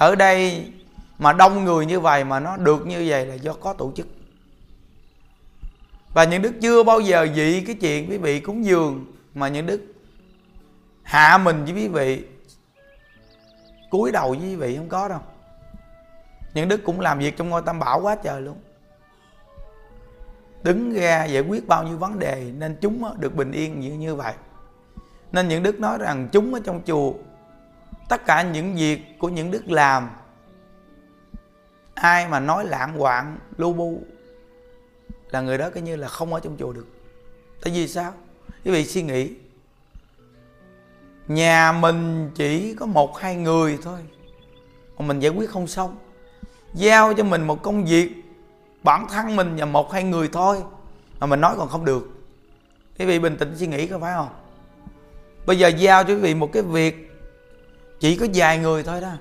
ở 0.00 0.14
đây 0.14 0.72
mà 1.18 1.32
đông 1.32 1.64
người 1.64 1.86
như 1.86 2.00
vậy 2.00 2.24
mà 2.24 2.40
nó 2.40 2.56
được 2.56 2.86
như 2.86 3.04
vậy 3.08 3.26
là 3.26 3.34
do 3.34 3.52
có 3.52 3.72
tổ 3.72 3.92
chức. 3.96 4.06
Và 6.14 6.24
những 6.24 6.42
đức 6.42 6.52
chưa 6.62 6.82
bao 6.82 7.00
giờ 7.00 7.26
dị 7.34 7.60
cái 7.60 7.76
chuyện 7.80 8.10
quý 8.10 8.18
vị 8.18 8.40
cúng 8.40 8.64
dường 8.64 9.04
mà 9.34 9.48
những 9.48 9.66
đức 9.66 9.80
hạ 11.02 11.38
mình 11.38 11.64
với 11.64 11.74
quý 11.74 11.88
vị, 11.88 12.24
cúi 13.90 14.12
đầu 14.12 14.30
với 14.30 14.48
quý 14.48 14.56
vị 14.56 14.76
không 14.76 14.88
có 14.88 15.08
đâu. 15.08 15.20
Những 16.54 16.68
đức 16.68 16.80
cũng 16.84 17.00
làm 17.00 17.18
việc 17.18 17.36
trong 17.36 17.48
ngôi 17.48 17.62
tam 17.62 17.78
bảo 17.78 18.00
quá 18.00 18.16
trời 18.22 18.42
luôn. 18.42 18.56
Đứng 20.62 20.92
ra 20.92 21.24
giải 21.24 21.42
quyết 21.42 21.68
bao 21.68 21.84
nhiêu 21.84 21.96
vấn 21.96 22.18
đề 22.18 22.52
nên 22.58 22.76
chúng 22.80 23.14
được 23.18 23.34
bình 23.34 23.52
yên 23.52 23.80
như 23.80 23.92
như 23.92 24.14
vậy. 24.14 24.34
Nên 25.32 25.48
những 25.48 25.62
đức 25.62 25.80
nói 25.80 25.98
rằng 25.98 26.28
chúng 26.32 26.54
ở 26.54 26.60
trong 26.64 26.80
chùa 26.86 27.12
tất 28.10 28.26
cả 28.26 28.42
những 28.42 28.76
việc 28.76 29.18
của 29.18 29.28
những 29.28 29.50
đức 29.50 29.70
làm, 29.70 30.10
ai 31.94 32.28
mà 32.28 32.40
nói 32.40 32.64
lạng 32.64 32.98
hoạn 32.98 33.38
lu 33.56 33.72
bu, 33.72 34.02
là 35.30 35.40
người 35.40 35.58
đó 35.58 35.70
coi 35.70 35.82
như 35.82 35.96
là 35.96 36.08
không 36.08 36.34
ở 36.34 36.40
trong 36.40 36.56
chùa 36.58 36.72
được. 36.72 36.86
Tại 37.62 37.72
vì 37.72 37.88
sao? 37.88 38.12
Quý 38.64 38.70
vị 38.70 38.84
suy 38.84 39.02
nghĩ, 39.02 39.30
nhà 41.28 41.72
mình 41.72 42.30
chỉ 42.34 42.74
có 42.74 42.86
một 42.86 43.18
hai 43.18 43.36
người 43.36 43.78
thôi, 43.82 43.98
mà 44.98 45.06
mình 45.06 45.20
giải 45.20 45.32
quyết 45.32 45.50
không 45.50 45.66
xong. 45.66 45.96
Giao 46.74 47.14
cho 47.14 47.24
mình 47.24 47.46
một 47.46 47.62
công 47.62 47.84
việc, 47.84 48.12
bản 48.82 49.06
thân 49.08 49.36
mình 49.36 49.56
và 49.56 49.64
một 49.64 49.92
hai 49.92 50.04
người 50.04 50.28
thôi, 50.32 50.62
mà 51.20 51.26
mình 51.26 51.40
nói 51.40 51.54
còn 51.58 51.68
không 51.68 51.84
được. 51.84 52.08
Quý 52.98 53.06
vị 53.06 53.18
bình 53.18 53.36
tĩnh 53.36 53.56
suy 53.56 53.66
nghĩ 53.66 53.86
có 53.86 53.98
phải 53.98 54.12
không? 54.14 54.28
Bây 55.46 55.58
giờ 55.58 55.68
giao 55.68 56.04
cho 56.04 56.08
quý 56.08 56.20
vị 56.20 56.34
một 56.34 56.52
cái 56.52 56.62
việc 56.62 57.09
chỉ 58.00 58.16
có 58.16 58.26
vài 58.34 58.58
người 58.58 58.82
thôi 58.82 59.00
đó. 59.00 59.12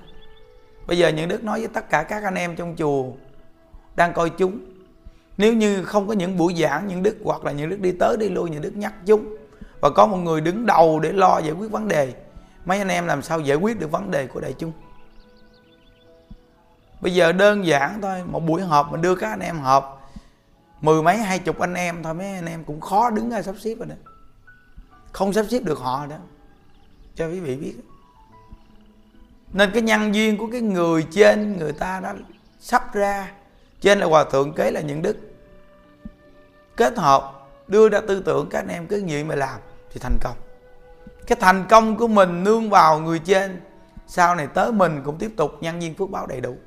Bây 0.88 0.98
giờ 0.98 1.08
những 1.08 1.30
đức 1.30 1.44
nói 1.44 1.60
với 1.60 1.70
tất 1.74 1.90
cả 1.90 2.04
các 2.04 2.24
anh 2.24 2.36
em 2.36 2.56
trong 2.56 2.76
chùa 2.78 3.06
đang 3.96 4.14
coi 4.14 4.30
chúng. 4.30 4.60
Nếu 5.38 5.54
như 5.54 5.84
không 5.84 6.08
có 6.08 6.14
những 6.14 6.38
buổi 6.38 6.56
giảng, 6.56 6.88
những 6.88 7.04
đức 7.04 7.18
hoặc 7.24 7.46
là 7.46 7.52
những 7.52 7.70
đức 7.70 7.80
đi 7.80 7.92
tới 7.92 8.18
đi 8.18 8.30
lui, 8.30 8.50
những 8.50 8.62
đức 8.62 8.76
nhắc 8.76 8.94
chúng 9.06 9.36
và 9.82 9.90
có 9.90 10.08
một 10.08 10.18
người 10.18 10.42
đứng 10.42 10.66
đầu 10.66 11.00
để 11.00 11.12
lo 11.12 11.40
giải 11.40 11.52
quyết 11.52 11.72
vấn 11.72 11.88
đề, 11.88 12.14
mấy 12.66 12.78
anh 12.78 12.88
em 12.88 13.06
làm 13.06 13.22
sao 13.22 13.40
giải 13.40 13.58
quyết 13.58 13.80
được 13.80 13.92
vấn 13.92 14.12
đề 14.12 14.28
của 14.28 14.40
đại 14.40 14.54
chúng? 14.58 14.72
Bây 17.02 17.14
giờ 17.14 17.32
đơn 17.32 17.66
giản 17.66 18.02
thôi, 18.02 18.24
một 18.26 18.40
buổi 18.40 18.62
họp 18.62 18.92
mình 18.92 19.02
đưa 19.02 19.16
các 19.16 19.30
anh 19.30 19.40
em 19.40 19.60
họp, 19.60 20.12
mười 20.82 21.04
mấy, 21.04 21.18
hai 21.18 21.40
chục 21.40 21.60
anh 21.60 21.74
em 21.74 22.04
thôi, 22.04 22.14
mấy 22.14 22.28
anh 22.28 22.46
em 22.46 22.64
cũng 22.64 22.82
khó 22.82 23.10
đứng 23.10 23.30
ra 23.30 23.42
sắp 23.42 23.56
xếp 23.60 23.76
rồi 23.76 23.88
đó. 23.88 23.96
Không 25.12 25.34
sắp 25.34 25.46
xếp 25.50 25.60
được 25.64 25.80
họ 25.80 26.06
đó. 26.06 26.16
Cho 27.16 27.28
quý 27.28 27.40
vị 27.40 27.56
biết 27.56 27.74
nên 29.54 29.72
cái 29.74 29.82
nhân 29.82 30.16
duyên 30.16 30.38
của 30.38 30.48
cái 30.52 30.62
người 30.62 31.06
trên 31.12 31.58
người 31.58 31.72
ta 31.72 32.00
đã 32.00 32.16
sắp 32.60 32.94
ra. 32.94 33.32
Trên 33.82 34.00
là 34.00 34.06
hòa 34.06 34.24
thượng 34.24 34.54
kế 34.54 34.72
là 34.72 34.82
những 34.82 35.02
đức. 35.02 35.18
Kết 36.78 36.98
hợp 36.98 37.48
đưa 37.68 37.90
ra 37.90 38.00
tư 38.08 38.22
tưởng 38.26 38.48
các 38.50 38.60
anh 38.60 38.68
em 38.68 38.88
cứ 38.88 39.06
vậy 39.10 39.24
mà 39.24 39.36
làm 39.36 39.60
thì 39.92 40.00
thành 40.00 40.18
công. 40.22 40.38
Cái 41.28 41.38
thành 41.42 41.66
công 41.70 41.98
của 41.98 42.08
mình 42.08 42.44
nương 42.44 42.70
vào 42.70 43.00
người 43.00 43.20
trên 43.20 43.62
sau 44.08 44.36
này 44.36 44.48
tới 44.48 44.72
mình 44.72 45.02
cũng 45.06 45.18
tiếp 45.18 45.32
tục 45.38 45.52
nhân 45.62 45.82
duyên 45.82 45.94
phước 45.94 46.10
báo 46.10 46.28
đầy 46.28 46.42
đủ. 46.42 46.58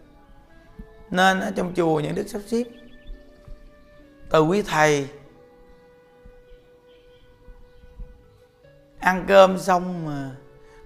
Nên 1.10 1.40
ở 1.40 1.52
trong 1.56 1.72
chùa 1.74 2.00
những 2.00 2.14
đức 2.14 2.28
sắp 2.28 2.40
xếp 2.46 2.64
từ 4.30 4.42
quý 4.42 4.62
thầy 4.62 5.08
ăn 8.98 9.24
cơm 9.28 9.58
xong 9.58 10.06
mà 10.06 10.30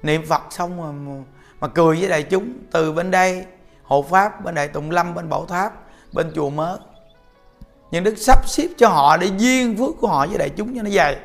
niệm 0.03 0.27
phật 0.27 0.43
xong 0.51 0.77
mà, 1.07 1.23
mà 1.67 1.73
cười 1.75 1.97
với 1.97 2.09
đại 2.09 2.23
chúng, 2.23 2.53
từ 2.71 2.93
bên 2.93 3.11
đây, 3.11 3.45
hộ 3.83 4.03
pháp, 4.03 4.45
bên 4.45 4.55
đại 4.55 4.69
tùng 4.69 4.91
lâm, 4.91 5.15
bên 5.15 5.29
bảo 5.29 5.47
tháp, 5.47 5.73
bên 6.13 6.33
chùa 6.35 6.51
mớ. 6.51 6.79
Những 7.91 8.05
đức 8.05 8.19
sắp 8.19 8.49
xếp 8.49 8.69
cho 8.77 8.89
họ 8.89 9.17
để 9.17 9.31
duyên 9.39 9.77
phước 9.77 9.95
của 10.01 10.09
họ 10.09 10.27
với 10.27 10.39
đại 10.39 10.51
chúng 10.57 10.77
cho 10.77 10.83
nó 10.83 10.91
dày 10.91 11.17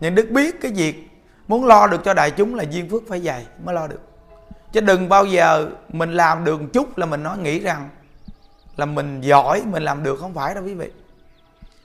những 0.00 0.14
đức 0.14 0.30
biết 0.30 0.60
cái 0.60 0.72
việc 0.72 1.10
muốn 1.48 1.64
lo 1.64 1.86
được 1.86 2.04
cho 2.04 2.14
đại 2.14 2.30
chúng 2.30 2.54
là 2.54 2.64
duyên 2.70 2.88
phước 2.88 3.02
phải 3.08 3.20
dày 3.20 3.46
mới 3.64 3.74
lo 3.74 3.86
được. 3.86 4.00
Chứ 4.72 4.80
đừng 4.80 5.08
bao 5.08 5.24
giờ 5.24 5.70
mình 5.88 6.12
làm 6.12 6.44
được 6.44 6.60
chút 6.72 6.98
là 6.98 7.06
mình 7.06 7.22
nói 7.22 7.38
nghĩ 7.38 7.60
rằng 7.60 7.88
là 8.76 8.86
mình 8.86 9.20
giỏi, 9.20 9.62
mình 9.64 9.82
làm 9.82 10.02
được 10.02 10.18
không 10.20 10.34
phải 10.34 10.54
đâu 10.54 10.64
quý 10.64 10.74
vị. 10.74 10.90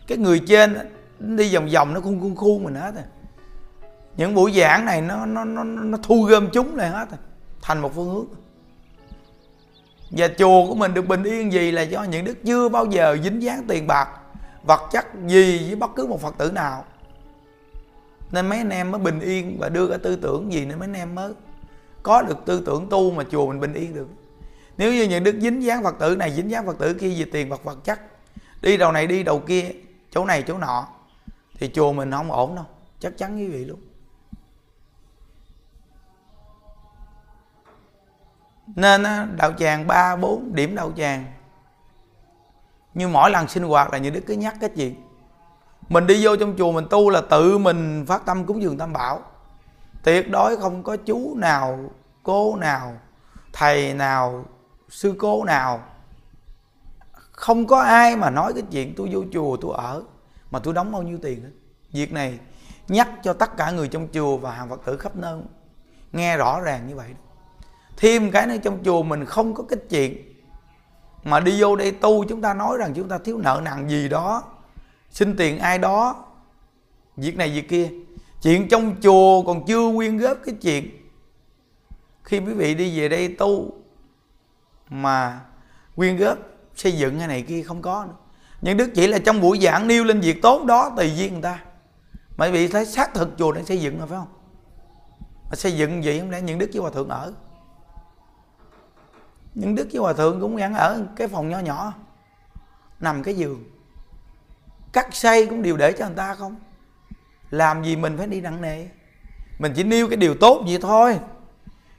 Cái 0.07 0.17
người 0.17 0.41
trên 0.47 0.77
đi 1.19 1.55
vòng 1.55 1.69
vòng 1.73 1.93
nó 1.93 1.99
khuôn 1.99 2.21
khuôn 2.21 2.35
khuôn 2.35 2.63
mình 2.63 2.75
hết 2.75 2.95
rồi. 2.95 3.03
Những 4.17 4.35
buổi 4.35 4.51
giảng 4.51 4.85
này 4.85 5.01
nó 5.01 5.25
nó 5.25 5.43
nó 5.43 5.63
nó 5.63 5.97
thu 6.03 6.23
gom 6.23 6.49
chúng 6.53 6.75
lại 6.75 6.89
hết 6.89 7.09
rồi 7.09 7.19
thành 7.65 7.81
một 7.81 7.91
phương 7.95 8.09
hướng 8.09 8.25
và 10.11 10.27
chùa 10.37 10.67
của 10.67 10.75
mình 10.75 10.93
được 10.93 11.07
bình 11.07 11.23
yên 11.23 11.53
gì 11.53 11.71
là 11.71 11.81
do 11.81 12.03
những 12.03 12.25
đức 12.25 12.37
chưa 12.45 12.69
bao 12.69 12.85
giờ 12.85 13.17
dính 13.23 13.43
dáng 13.43 13.63
tiền 13.67 13.87
bạc, 13.87 14.09
vật 14.63 14.81
chất 14.91 15.05
gì 15.27 15.65
với 15.67 15.75
bất 15.75 15.91
cứ 15.95 16.07
một 16.07 16.21
phật 16.21 16.35
tử 16.37 16.51
nào. 16.51 16.85
Nên 18.31 18.49
mấy 18.49 18.57
anh 18.57 18.69
em 18.69 18.91
mới 18.91 19.01
bình 19.01 19.19
yên 19.19 19.57
và 19.59 19.69
đưa 19.69 19.87
cái 19.87 19.97
tư 19.97 20.15
tưởng 20.15 20.53
gì 20.53 20.65
nên 20.65 20.79
mấy 20.79 20.85
anh 20.85 20.93
em 20.93 21.15
mới 21.15 21.33
có 22.03 22.21
được 22.21 22.37
tư 22.45 22.63
tưởng 22.65 22.87
tu 22.89 23.11
mà 23.11 23.23
chùa 23.31 23.47
mình 23.47 23.59
bình 23.59 23.73
yên 23.73 23.93
được. 23.93 24.07
Nếu 24.77 24.93
như 24.93 25.03
những 25.03 25.23
đức 25.23 25.35
dính 25.41 25.63
dáng 25.63 25.83
phật 25.83 25.95
tử 25.99 26.15
này, 26.15 26.31
dính 26.31 26.51
dáng 26.51 26.65
phật 26.65 26.79
tử 26.79 26.93
kia 26.93 27.09
về 27.17 27.25
tiền 27.31 27.49
vật 27.49 27.63
vật 27.63 27.83
chất, 27.83 27.99
đi 28.61 28.77
đầu 28.77 28.91
này 28.91 29.07
đi 29.07 29.23
đầu 29.23 29.39
kia, 29.39 29.71
chỗ 30.11 30.25
này 30.25 30.43
chỗ 30.47 30.57
nọ, 30.57 30.87
thì 31.59 31.69
chùa 31.73 31.93
mình 31.93 32.11
không 32.11 32.31
ổn 32.31 32.55
đâu, 32.55 32.65
chắc 32.99 33.17
chắn 33.17 33.37
quý 33.37 33.47
vị 33.47 33.65
luôn. 33.65 33.79
Nên 38.67 39.03
đạo 39.37 39.53
tràng 39.57 39.87
ba, 39.87 40.15
bốn 40.15 40.55
điểm 40.55 40.75
đạo 40.75 40.91
tràng. 40.97 41.25
Như 42.93 43.07
mỗi 43.07 43.31
lần 43.31 43.47
sinh 43.47 43.63
hoạt 43.63 43.91
là 43.91 43.97
như 43.97 44.09
đức 44.09 44.21
cứ 44.27 44.33
nhắc 44.33 44.55
cái 44.61 44.69
chuyện 44.75 45.05
mình 45.89 46.07
đi 46.07 46.25
vô 46.25 46.35
trong 46.35 46.55
chùa 46.57 46.71
mình 46.71 46.87
tu 46.89 47.09
là 47.09 47.21
tự 47.21 47.57
mình 47.57 48.05
phát 48.07 48.25
tâm 48.25 48.45
cúng 48.45 48.61
dường 48.61 48.77
tam 48.77 48.93
bảo. 48.93 49.21
Tuyệt 50.03 50.29
đối 50.29 50.57
không 50.57 50.83
có 50.83 50.97
chú 50.97 51.35
nào, 51.35 51.79
cô 52.23 52.55
nào, 52.55 52.93
thầy 53.53 53.93
nào, 53.93 54.45
sư 54.89 55.15
cô 55.19 55.43
nào. 55.43 55.83
Không 57.31 57.67
có 57.67 57.81
ai 57.81 58.15
mà 58.15 58.29
nói 58.29 58.53
cái 58.53 58.63
chuyện 58.71 58.93
tôi 58.97 59.09
vô 59.11 59.23
chùa, 59.33 59.57
tôi 59.61 59.73
ở, 59.77 60.03
mà 60.51 60.59
tôi 60.59 60.73
đóng 60.73 60.91
bao 60.91 61.01
nhiêu 61.01 61.17
tiền 61.21 61.43
hết. 61.43 61.49
Việc 61.91 62.13
này 62.13 62.39
nhắc 62.87 63.09
cho 63.23 63.33
tất 63.33 63.57
cả 63.57 63.71
người 63.71 63.87
trong 63.87 64.07
chùa 64.13 64.37
và 64.37 64.51
hàng 64.51 64.69
phật 64.69 64.81
tử 64.85 64.97
khắp 64.97 65.15
nơi 65.15 65.39
nghe 66.11 66.37
rõ 66.37 66.61
ràng 66.61 66.87
như 66.87 66.95
vậy 66.95 67.09
thêm 67.97 68.31
cái 68.31 68.47
nữa 68.47 68.55
trong 68.63 68.83
chùa 68.85 69.03
mình 69.03 69.25
không 69.25 69.53
có 69.53 69.63
cái 69.63 69.79
chuyện 69.89 70.33
mà 71.23 71.39
đi 71.39 71.61
vô 71.61 71.75
đây 71.75 71.91
tu, 71.91 72.25
chúng 72.25 72.41
ta 72.41 72.53
nói 72.53 72.77
rằng 72.77 72.93
chúng 72.95 73.09
ta 73.09 73.17
thiếu 73.17 73.37
nợ 73.37 73.61
nặng 73.63 73.89
gì 73.89 74.09
đó, 74.09 74.43
xin 75.11 75.37
tiền 75.37 75.59
ai 75.59 75.77
đó, 75.77 76.25
việc 77.17 77.37
này 77.37 77.49
việc 77.49 77.69
kia. 77.69 77.89
Chuyện 78.41 78.67
trong 78.67 78.95
chùa 79.01 79.41
còn 79.41 79.65
chưa 79.65 79.91
quyên 79.95 80.17
góp 80.17 80.37
cái 80.45 80.55
chuyện. 80.61 80.89
Khi 82.23 82.39
quý 82.39 82.53
vị 82.53 82.75
đi 82.75 82.99
về 82.99 83.09
đây 83.09 83.35
tu 83.39 83.73
mà 84.89 85.41
quyên 85.95 86.17
góp 86.17 86.37
xây 86.75 86.91
dựng 86.91 87.19
hay 87.19 87.27
này 87.27 87.41
kia 87.41 87.63
không 87.63 87.81
có 87.81 88.05
nữa. 88.05 88.15
Nhưng 88.61 88.77
đức 88.77 88.89
chỉ 88.95 89.07
là 89.07 89.19
trong 89.19 89.41
buổi 89.41 89.59
giảng 89.59 89.87
nêu 89.87 90.03
lên 90.03 90.19
việc 90.19 90.41
tốt 90.41 90.65
đó, 90.65 90.91
tùy 90.97 91.11
duyên 91.15 91.33
người 91.33 91.41
ta. 91.41 91.59
Mà 92.37 92.45
quý 92.45 92.51
vị 92.51 92.67
thấy 92.67 92.85
xác 92.85 93.13
thực 93.13 93.29
chùa 93.37 93.51
đang 93.51 93.65
xây 93.65 93.81
dựng 93.81 93.97
rồi 93.97 94.07
phải 94.07 94.17
không? 94.17 94.27
Mà 95.49 95.55
xây 95.55 95.71
dựng 95.71 96.01
vậy 96.01 96.19
không 96.19 96.29
lẽ 96.29 96.41
những 96.41 96.59
đức 96.59 96.69
với 96.73 96.81
hòa 96.81 96.91
thượng 96.91 97.09
ở? 97.09 97.33
Những 99.55 99.75
đức 99.75 99.87
với 99.91 100.01
hòa 100.01 100.13
thượng 100.13 100.41
cũng 100.41 100.55
gắn 100.55 100.73
ở 100.73 101.05
cái 101.15 101.27
phòng 101.27 101.49
nhỏ 101.49 101.59
nhỏ, 101.59 101.93
nằm 102.99 103.23
cái 103.23 103.33
giường. 103.33 103.63
Cắt 104.93 105.07
xây 105.11 105.45
cũng 105.45 105.61
đều 105.61 105.77
để 105.77 105.91
cho 105.91 106.05
người 106.05 106.15
ta 106.15 106.35
không? 106.35 106.55
Làm 107.49 107.83
gì 107.83 107.95
mình 107.95 108.17
phải 108.17 108.27
đi 108.27 108.41
nặng 108.41 108.61
nề? 108.61 108.87
Mình 109.59 109.73
chỉ 109.75 109.83
nêu 109.83 110.07
cái 110.07 110.17
điều 110.17 110.35
tốt 110.35 110.63
vậy 110.67 110.77
thôi. 110.81 111.19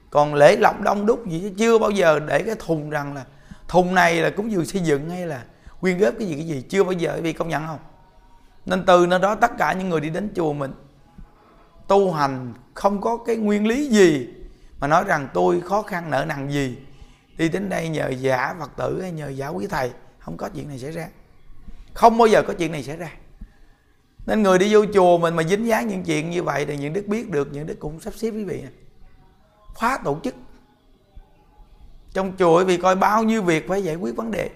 Còn 0.09 0.33
lễ 0.33 0.55
lọc 0.59 0.81
đông 0.81 1.05
đúc 1.05 1.27
gì 1.27 1.39
chứ 1.39 1.51
chưa 1.57 1.77
bao 1.77 1.91
giờ 1.91 2.19
để 2.19 2.43
cái 2.43 2.55
thùng 2.59 2.89
rằng 2.89 3.13
là 3.13 3.25
thùng 3.67 3.95
này 3.95 4.15
là 4.15 4.29
cũng 4.29 4.49
vừa 4.49 4.63
xây 4.63 4.81
dựng 4.81 5.09
hay 5.09 5.25
là 5.25 5.43
quyên 5.79 5.97
góp 5.97 6.13
cái 6.19 6.27
gì 6.27 6.35
cái 6.35 6.47
gì 6.47 6.61
chưa 6.69 6.83
bao 6.83 6.91
giờ, 6.91 7.19
vì 7.23 7.33
công 7.33 7.49
nhận 7.49 7.67
không? 7.67 7.79
Nên 8.65 8.85
từ 8.85 9.05
nơi 9.07 9.19
đó 9.19 9.35
tất 9.35 9.51
cả 9.57 9.73
những 9.73 9.89
người 9.89 10.01
đi 10.01 10.09
đến 10.09 10.31
chùa 10.35 10.53
mình 10.53 10.73
tu 11.87 12.11
hành 12.11 12.53
không 12.73 13.01
có 13.01 13.17
cái 13.17 13.35
nguyên 13.35 13.67
lý 13.67 13.89
gì 13.89 14.27
mà 14.79 14.87
nói 14.87 15.03
rằng 15.03 15.27
tôi 15.33 15.61
khó 15.61 15.81
khăn 15.81 16.11
nợ 16.11 16.25
nần 16.25 16.49
gì 16.49 16.77
đi 17.37 17.49
đến 17.49 17.69
đây 17.69 17.89
nhờ 17.89 18.09
giả 18.09 18.55
phật 18.59 18.71
tử 18.77 19.01
hay 19.01 19.11
nhờ 19.11 19.27
giả 19.29 19.47
quý 19.47 19.67
thầy, 19.67 19.91
không 20.19 20.37
có 20.37 20.49
chuyện 20.49 20.67
này 20.67 20.79
xảy 20.79 20.91
ra. 20.91 21.07
Không 21.93 22.17
bao 22.17 22.27
giờ 22.27 22.43
có 22.47 22.53
chuyện 22.53 22.71
này 22.71 22.83
xảy 22.83 22.97
ra. 22.97 23.11
Nên 24.25 24.43
người 24.43 24.59
đi 24.59 24.73
vô 24.73 24.85
chùa 24.93 25.17
mình 25.17 25.35
mà 25.35 25.43
dính 25.43 25.67
dáng 25.67 25.87
những 25.87 26.03
chuyện 26.03 26.29
như 26.29 26.43
vậy 26.43 26.65
thì 26.65 26.77
những 26.77 26.93
đức 26.93 27.07
biết 27.07 27.29
được, 27.29 27.49
những 27.51 27.67
đức 27.67 27.79
cũng 27.79 27.99
sắp 27.99 28.13
xếp 28.13 28.31
quý 28.31 28.43
vị 28.43 28.63
khóa 29.75 29.99
tổ 30.03 30.19
chức. 30.23 30.35
Trong 32.13 32.37
chùa 32.37 32.63
vì 32.63 32.77
coi 32.77 32.95
bao 32.95 33.23
nhiêu 33.23 33.41
việc 33.41 33.67
phải 33.67 33.83
giải 33.83 33.95
quyết 33.95 34.15
vấn 34.15 34.31
đề. 34.31 34.49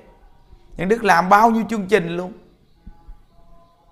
Những 0.78 0.90
đức 0.90 1.04
làm 1.04 1.30
bao 1.30 1.52
nhiêu 1.52 1.64
chương 1.70 1.88
trình 1.88 2.18
luôn. 2.18 2.34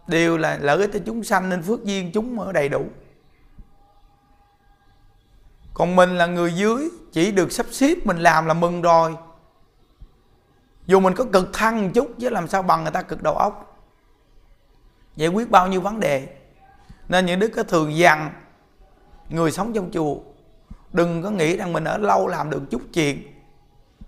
Đều 0.07 0.37
là 0.37 0.57
lợi 0.61 0.77
ích 0.77 0.89
cho 0.93 0.99
chúng 1.05 1.23
sanh 1.23 1.49
nên 1.49 1.63
phước 1.63 1.83
duyên 1.83 2.11
chúng 2.11 2.39
ở 2.39 2.51
đầy 2.51 2.69
đủ 2.69 2.85
còn 5.79 5.95
mình 5.95 6.17
là 6.17 6.25
người 6.25 6.53
dưới, 6.53 6.89
chỉ 7.11 7.31
được 7.31 7.51
sắp 7.51 7.65
xếp 7.71 7.95
mình 8.05 8.17
làm 8.17 8.45
là 8.45 8.53
mừng 8.53 8.81
rồi. 8.81 9.15
Dù 10.85 10.99
mình 10.99 11.15
có 11.15 11.25
cực 11.33 11.53
thăng 11.53 11.83
một 11.83 11.89
chút, 11.93 12.11
chứ 12.19 12.29
làm 12.29 12.47
sao 12.47 12.63
bằng 12.63 12.83
người 12.83 12.91
ta 12.91 13.01
cực 13.01 13.23
đầu 13.23 13.35
óc. 13.35 13.81
Giải 15.15 15.29
quyết 15.29 15.49
bao 15.49 15.67
nhiêu 15.67 15.81
vấn 15.81 15.99
đề. 15.99 16.37
Nên 17.07 17.25
những 17.25 17.39
đức 17.39 17.51
có 17.55 17.63
thường 17.63 17.97
dặn 17.97 18.31
người 19.29 19.51
sống 19.51 19.73
trong 19.73 19.91
chùa, 19.91 20.17
đừng 20.93 21.23
có 21.23 21.29
nghĩ 21.29 21.57
rằng 21.57 21.73
mình 21.73 21.83
ở 21.83 21.97
lâu 21.97 22.27
làm 22.27 22.49
được 22.49 22.61
chút 22.69 22.81
chuyện, 22.93 23.41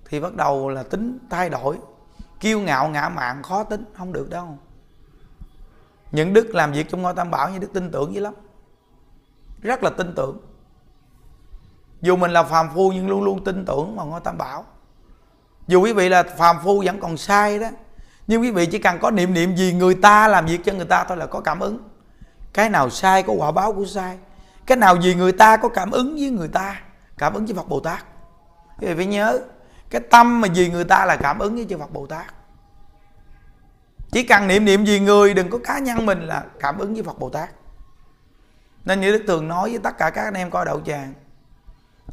thì 0.05 0.19
bắt 0.19 0.35
đầu 0.35 0.69
là 0.69 0.83
tính 0.83 1.19
thay 1.29 1.49
đổi. 1.49 1.77
Kiêu 2.39 2.59
ngạo 2.59 2.89
ngã 2.89 3.09
mạn 3.09 3.43
khó 3.43 3.63
tính, 3.63 3.83
không 3.97 4.13
được 4.13 4.29
đâu. 4.29 4.57
Những 6.11 6.33
đức 6.33 6.55
làm 6.55 6.71
việc 6.71 6.89
trong 6.89 7.01
ngôi 7.01 7.13
tam 7.13 7.31
bảo 7.31 7.49
như 7.49 7.59
đức 7.59 7.73
tin 7.73 7.91
tưởng 7.91 8.15
dữ 8.15 8.21
lắm. 8.21 8.33
Rất 9.61 9.83
là 9.83 9.89
tin 9.89 10.13
tưởng 10.15 10.50
dù 12.01 12.15
mình 12.15 12.31
là 12.31 12.43
phàm 12.43 12.69
phu 12.73 12.91
nhưng 12.91 13.09
luôn 13.09 13.23
luôn 13.23 13.43
tin 13.43 13.65
tưởng 13.65 13.95
vào 13.95 14.05
ngôi 14.05 14.21
tam 14.21 14.37
bảo. 14.37 14.65
Dù 15.67 15.81
quý 15.81 15.93
vị 15.93 16.09
là 16.09 16.23
phàm 16.23 16.57
phu 16.63 16.83
vẫn 16.85 16.99
còn 16.99 17.17
sai 17.17 17.59
đó, 17.59 17.67
nhưng 18.27 18.41
quý 18.41 18.51
vị 18.51 18.65
chỉ 18.65 18.79
cần 18.79 18.99
có 18.99 19.11
niệm 19.11 19.33
niệm 19.33 19.55
gì 19.55 19.73
người 19.73 19.95
ta 19.95 20.27
làm 20.27 20.45
việc 20.45 20.65
cho 20.65 20.73
người 20.73 20.85
ta 20.85 21.03
thôi 21.03 21.17
là 21.17 21.25
có 21.25 21.39
cảm 21.39 21.59
ứng. 21.59 21.89
Cái 22.53 22.69
nào 22.69 22.89
sai 22.89 23.23
có 23.23 23.33
quả 23.33 23.51
báo 23.51 23.73
của 23.73 23.85
sai. 23.85 24.17
Cái 24.65 24.77
nào 24.77 25.01
gì 25.01 25.15
người 25.15 25.31
ta 25.31 25.57
có 25.57 25.69
cảm 25.69 25.91
ứng 25.91 26.15
với 26.15 26.29
người 26.29 26.47
ta, 26.47 26.81
cảm 27.17 27.33
ứng 27.33 27.45
với 27.45 27.55
phật 27.55 27.69
bồ 27.69 27.79
tát. 27.79 28.05
Quý 28.79 28.87
vị 28.87 28.93
phải 28.95 29.05
nhớ, 29.05 29.39
cái 29.89 30.01
tâm 30.01 30.41
mà 30.41 30.47
gì 30.47 30.69
người 30.69 30.83
ta 30.83 31.05
là 31.05 31.15
cảm 31.15 31.39
ứng 31.39 31.55
với 31.55 31.65
chư 31.69 31.77
phật 31.77 31.93
bồ 31.93 32.05
tát. 32.05 32.25
Chỉ 34.11 34.23
cần 34.23 34.47
niệm 34.47 34.65
niệm 34.65 34.85
gì 34.85 34.99
người, 34.99 35.33
đừng 35.33 35.49
có 35.49 35.57
cá 35.63 35.79
nhân 35.79 36.05
mình 36.05 36.21
là 36.21 36.43
cảm 36.59 36.77
ứng 36.77 36.93
với 36.93 37.03
phật 37.03 37.19
bồ 37.19 37.29
tát. 37.29 37.49
Nên 38.85 39.01
như 39.01 39.11
đức 39.11 39.23
thường 39.27 39.47
nói 39.47 39.69
với 39.69 39.79
tất 39.79 39.97
cả 39.97 40.09
các 40.09 40.23
anh 40.23 40.33
em 40.33 40.49
coi 40.49 40.65
đậu 40.65 40.81
tràng 40.81 41.13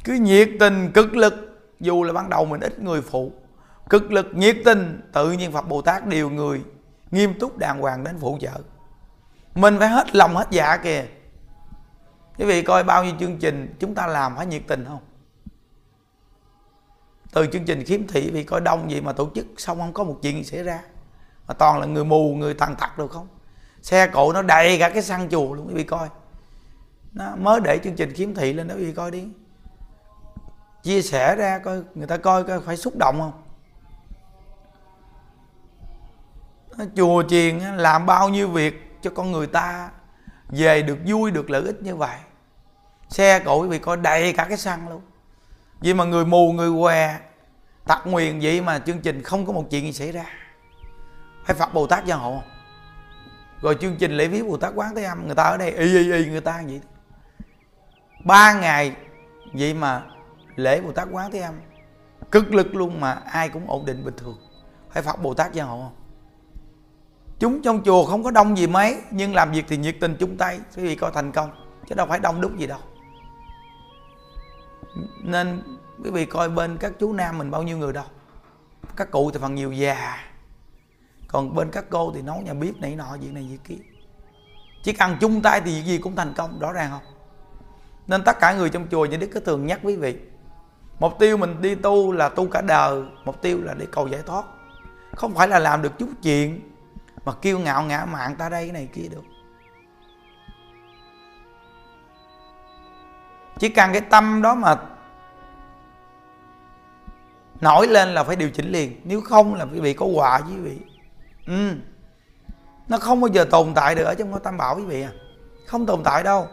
cứ 0.05 0.13
nhiệt 0.13 0.49
tình, 0.61 0.93
cực 0.93 1.17
lực, 1.17 1.35
dù 1.81 2.05
là 2.05 2.13
ban 2.13 2.31
đầu 2.31 2.45
mình 2.45 2.61
ít 2.61 2.79
người 2.79 3.03
phụ, 3.03 3.33
cực 3.91 4.13
lực 4.13 4.27
nhiệt 4.35 4.57
tình, 4.65 5.01
tự 5.13 5.33
nhiên 5.33 5.53
phật 5.53 5.69
bồ 5.69 5.83
tát 5.83 6.07
điều 6.07 6.31
người, 6.31 6.63
nghiêm 7.11 7.39
túc 7.39 7.59
đàng 7.59 7.81
hoàng 7.81 8.05
đến 8.05 8.17
phụ 8.21 8.39
trợ. 8.41 8.53
Mình 9.55 9.77
phải 9.79 9.89
hết 9.89 10.17
lòng 10.17 10.37
hết 10.37 10.47
dạ 10.51 10.77
kìa. 10.77 11.05
Quý 12.39 12.45
vị 12.45 12.63
coi 12.63 12.85
bao 12.85 13.05
nhiêu 13.05 13.15
chương 13.21 13.39
trình, 13.39 13.75
chúng 13.79 13.95
ta 13.95 14.07
làm 14.07 14.37
phải 14.37 14.47
nhiệt 14.47 14.63
tình 14.67 14.85
không? 14.85 15.01
Từ 17.33 17.47
chương 17.47 17.65
trình 17.65 17.85
khiếm 17.85 18.07
thị, 18.07 18.31
vì 18.31 18.45
coi 18.45 18.61
đông 18.61 18.89
vậy 18.89 19.01
mà 19.01 19.13
tổ 19.13 19.31
chức 19.35 19.47
xong 19.57 19.79
không 19.79 19.93
có 19.93 20.05
một 20.05 20.19
chuyện 20.23 20.37
gì 20.37 20.45
xảy 20.45 20.63
ra? 20.63 20.83
Mà 21.49 21.55
toàn 21.55 21.81
là 21.81 21.87
người 21.87 22.05
mù, 22.05 22.35
người 22.35 22.55
thằng 22.55 22.75
thật 22.79 22.99
được 22.99 23.11
không? 23.11 23.29
Xe 23.83 24.07
cộ 24.07 24.33
nó 24.33 24.43
đầy 24.43 24.79
cả 24.79 24.89
cái 24.89 25.03
săn 25.03 25.29
chùa 25.31 25.55
luôn, 25.55 25.69
quý 25.69 25.75
vị 25.75 25.85
coi. 25.85 26.09
Nó 27.13 27.37
mới 27.37 27.61
để 27.65 27.79
chương 27.85 27.97
trình 27.97 28.13
khiếm 28.13 28.35
thị 28.35 28.53
lên 28.53 28.69
đó, 28.69 28.75
quý 28.75 28.85
vị 28.85 28.93
coi 28.93 29.11
đi 29.11 29.25
chia 30.83 31.03
sẻ 31.03 31.37
ra 31.37 31.59
coi 31.59 31.83
người 31.95 32.07
ta 32.07 32.17
coi 32.17 32.45
coi 32.45 32.61
phải 32.61 32.77
xúc 32.77 32.97
động 32.97 33.21
không? 33.21 33.43
Chùa 36.97 37.23
chiền 37.29 37.59
làm 37.59 38.07
bao 38.07 38.29
nhiêu 38.29 38.49
việc 38.49 38.99
cho 39.03 39.11
con 39.11 39.33
người 39.33 39.47
ta 39.47 39.91
về 40.49 40.83
được 40.83 40.99
vui, 41.07 41.31
được 41.31 41.51
lợi 41.51 41.63
ích 41.63 41.83
như 41.83 41.97
vậy. 41.97 42.17
Xe 43.09 43.39
cộ 43.39 43.63
quý 43.63 43.69
vị 43.69 43.79
coi 43.79 43.97
đầy 43.97 44.33
cả 44.33 44.45
cái 44.45 44.57
xăng 44.59 44.89
luôn. 44.89 45.01
Vì 45.81 45.95
mà 45.95 46.05
người 46.05 46.25
mù, 46.25 46.53
người 46.53 46.71
què, 46.81 47.19
tặc 47.87 48.07
nguyền 48.07 48.41
vậy 48.41 48.61
mà 48.61 48.79
chương 48.79 49.01
trình 49.01 49.23
không 49.23 49.47
có 49.47 49.53
một 49.53 49.65
chuyện 49.71 49.85
gì 49.85 49.93
xảy 49.93 50.13
ra. 50.13 50.25
Phải 51.45 51.57
phật 51.57 51.75
bồ 51.75 51.87
tát 51.87 52.05
gia 52.05 52.15
hộ 52.15 52.43
rồi 53.63 53.77
chương 53.81 53.97
trình 53.97 54.13
lễ 54.13 54.27
viếng 54.29 54.49
bồ 54.49 54.57
tát 54.57 54.73
quán 54.75 54.95
thế 54.95 55.05
âm, 55.05 55.27
người 55.27 55.35
ta 55.35 55.43
ở 55.43 55.57
đây, 55.57 55.71
y 55.71 55.99
y 55.99 56.13
y, 56.13 56.27
người 56.27 56.41
ta 56.41 56.63
vậy. 56.67 56.81
Ba 58.25 58.53
ngày 58.53 58.97
vậy 59.53 59.75
mà 59.75 60.03
lễ 60.59 60.81
bồ 60.81 60.93
tát 60.93 61.09
quán 61.11 61.31
thế 61.31 61.39
âm. 61.39 61.55
Cực 62.31 62.55
lực 62.55 62.75
luôn 62.75 63.01
mà 63.01 63.13
ai 63.13 63.49
cũng 63.49 63.71
ổn 63.71 63.85
định 63.85 64.05
bình 64.05 64.15
thường. 64.17 64.39
Phải 64.91 65.03
phật 65.03 65.23
bồ 65.23 65.35
tát 65.35 65.53
gia 65.53 65.65
hộ 65.65 65.83
không? 65.83 65.95
Chúng 67.39 67.63
trong 67.63 67.83
chùa 67.85 68.05
không 68.05 68.23
có 68.23 68.31
đông 68.31 68.59
gì 68.59 68.67
mấy, 68.67 68.97
nhưng 69.11 69.35
làm 69.35 69.53
việc 69.53 69.65
thì 69.69 69.77
nhiệt 69.77 69.97
tình 70.01 70.17
chung 70.21 70.37
tay 70.37 70.61
quý 70.77 70.83
vị 70.83 70.95
coi 70.95 71.11
thành 71.15 71.33
công. 71.33 71.51
Chứ 71.89 71.95
đâu 71.95 72.07
phải 72.07 72.19
đông 72.19 72.41
đúc 72.41 72.57
gì 72.57 72.67
đâu. 72.67 72.79
Nên 75.23 75.63
quý 76.05 76.11
vị 76.11 76.25
coi 76.25 76.49
bên 76.49 76.77
các 76.77 76.93
chú 76.99 77.13
nam 77.13 77.39
mình 77.39 77.51
bao 77.51 77.63
nhiêu 77.63 77.79
người 77.79 77.93
đâu. 77.93 78.05
Các 78.97 79.11
cụ 79.11 79.31
thì 79.31 79.39
phần 79.43 79.55
nhiều 79.55 79.73
già. 79.73 80.17
Còn 81.29 81.55
bên 81.55 81.71
các 81.71 81.85
cô 81.91 82.13
thì 82.15 82.23
nấu 82.23 82.41
nhà 82.41 82.55
bếp 82.55 82.77
này 82.77 82.97
nọ, 82.97 83.17
việc 83.21 83.33
này 83.33 83.47
việc 83.51 83.65
kia. 83.65 83.83
Chỉ 84.83 84.93
cần 84.93 85.17
chung 85.21 85.43
tay 85.43 85.61
thì 85.61 85.75
việc 85.75 85.85
gì 85.85 85.99
cũng 85.99 86.17
thành 86.17 86.33
công, 86.37 86.59
rõ 86.59 86.73
ràng 86.73 86.91
không? 86.91 87.15
Nên 88.07 88.25
tất 88.25 88.41
cả 88.41 88.55
người 88.55 88.71
trong 88.71 88.87
chùa 88.91 89.05
như 89.05 89.17
đức 89.17 89.31
cứ 89.35 89.41
thường 89.41 89.67
nhắc 89.67 89.81
quý 89.83 89.97
vị 89.97 90.17
mục 90.99 91.19
tiêu 91.19 91.37
mình 91.37 91.63
đi 91.63 91.75
tu 91.75 92.13
là 92.13 92.29
tu 92.29 92.49
cả 92.49 92.61
đời, 92.61 93.03
mục 93.25 93.43
tiêu 93.43 93.61
là 93.63 93.75
để 93.75 93.87
cầu 93.91 94.09
giải 94.09 94.23
thoát. 94.27 94.45
Không 95.17 95.35
phải 95.35 95.49
là 95.49 95.59
làm 95.59 95.83
được 95.83 95.99
chút 95.99 96.09
chuyện 96.23 96.61
mà 97.25 97.33
kiêu 97.33 97.59
ngạo 97.59 97.83
ngã 97.83 98.05
mạng 98.05 98.35
ta 98.39 98.49
đây, 98.49 98.65
cái 98.65 98.73
này 98.73 98.89
kia 98.93 99.09
được. 99.11 99.23
Chỉ 103.59 103.69
cần 103.69 103.93
cái 103.93 104.01
tâm 104.01 104.43
đó 104.43 104.55
mà 104.55 104.77
nổi 107.61 107.87
lên 107.87 108.09
là 108.09 108.25
phải 108.25 108.37
điều 108.37 108.51
chỉnh 108.51 108.73
liền. 108.73 109.01
Nếu 109.05 109.21
không 109.21 109.55
là 109.55 109.67
quý 109.73 109.81
vị 109.81 109.93
có 109.95 110.07
quà 110.07 110.39
với 110.39 110.53
quý 110.53 110.61
vị. 110.61 110.79
Ừ. 111.47 111.73
nó 112.89 112.99
không 112.99 113.21
bao 113.21 113.29
giờ 113.29 113.45
tồn 113.51 113.75
tại 113.75 113.95
được 113.95 114.05
ở 114.05 114.15
trong 114.15 114.31
ngôi 114.31 114.41
tam 114.41 114.57
bảo 114.57 114.77
quý 114.77 114.85
vị 114.85 115.03
à. 115.03 115.13
Không 115.67 115.87
tồn 115.87 116.03
tại 116.05 116.23
đâu. 116.23 116.49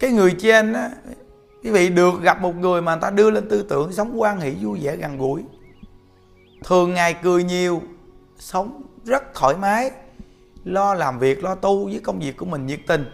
Cái 0.00 0.10
người 0.10 0.36
trên 0.38 0.72
á 0.72 0.90
quý 1.62 1.70
vị 1.70 1.88
được 1.88 2.22
gặp 2.22 2.40
một 2.40 2.56
người 2.56 2.82
mà 2.82 2.94
người 2.94 3.02
ta 3.02 3.10
đưa 3.10 3.30
lên 3.30 3.48
tư 3.48 3.62
tưởng 3.68 3.92
sống 3.92 4.20
quan 4.20 4.40
hỷ 4.40 4.50
vui 4.50 4.78
vẻ 4.82 4.96
gần 4.96 5.18
gũi. 5.18 5.42
Thường 6.64 6.94
ngày 6.94 7.14
cười 7.22 7.44
nhiều, 7.44 7.82
sống 8.38 8.82
rất 9.04 9.34
thoải 9.34 9.56
mái, 9.56 9.90
lo 10.64 10.94
làm 10.94 11.18
việc, 11.18 11.44
lo 11.44 11.54
tu 11.54 11.84
với 11.84 12.00
công 12.00 12.18
việc 12.18 12.36
của 12.36 12.46
mình 12.46 12.66
nhiệt 12.66 12.80
tình. 12.86 13.04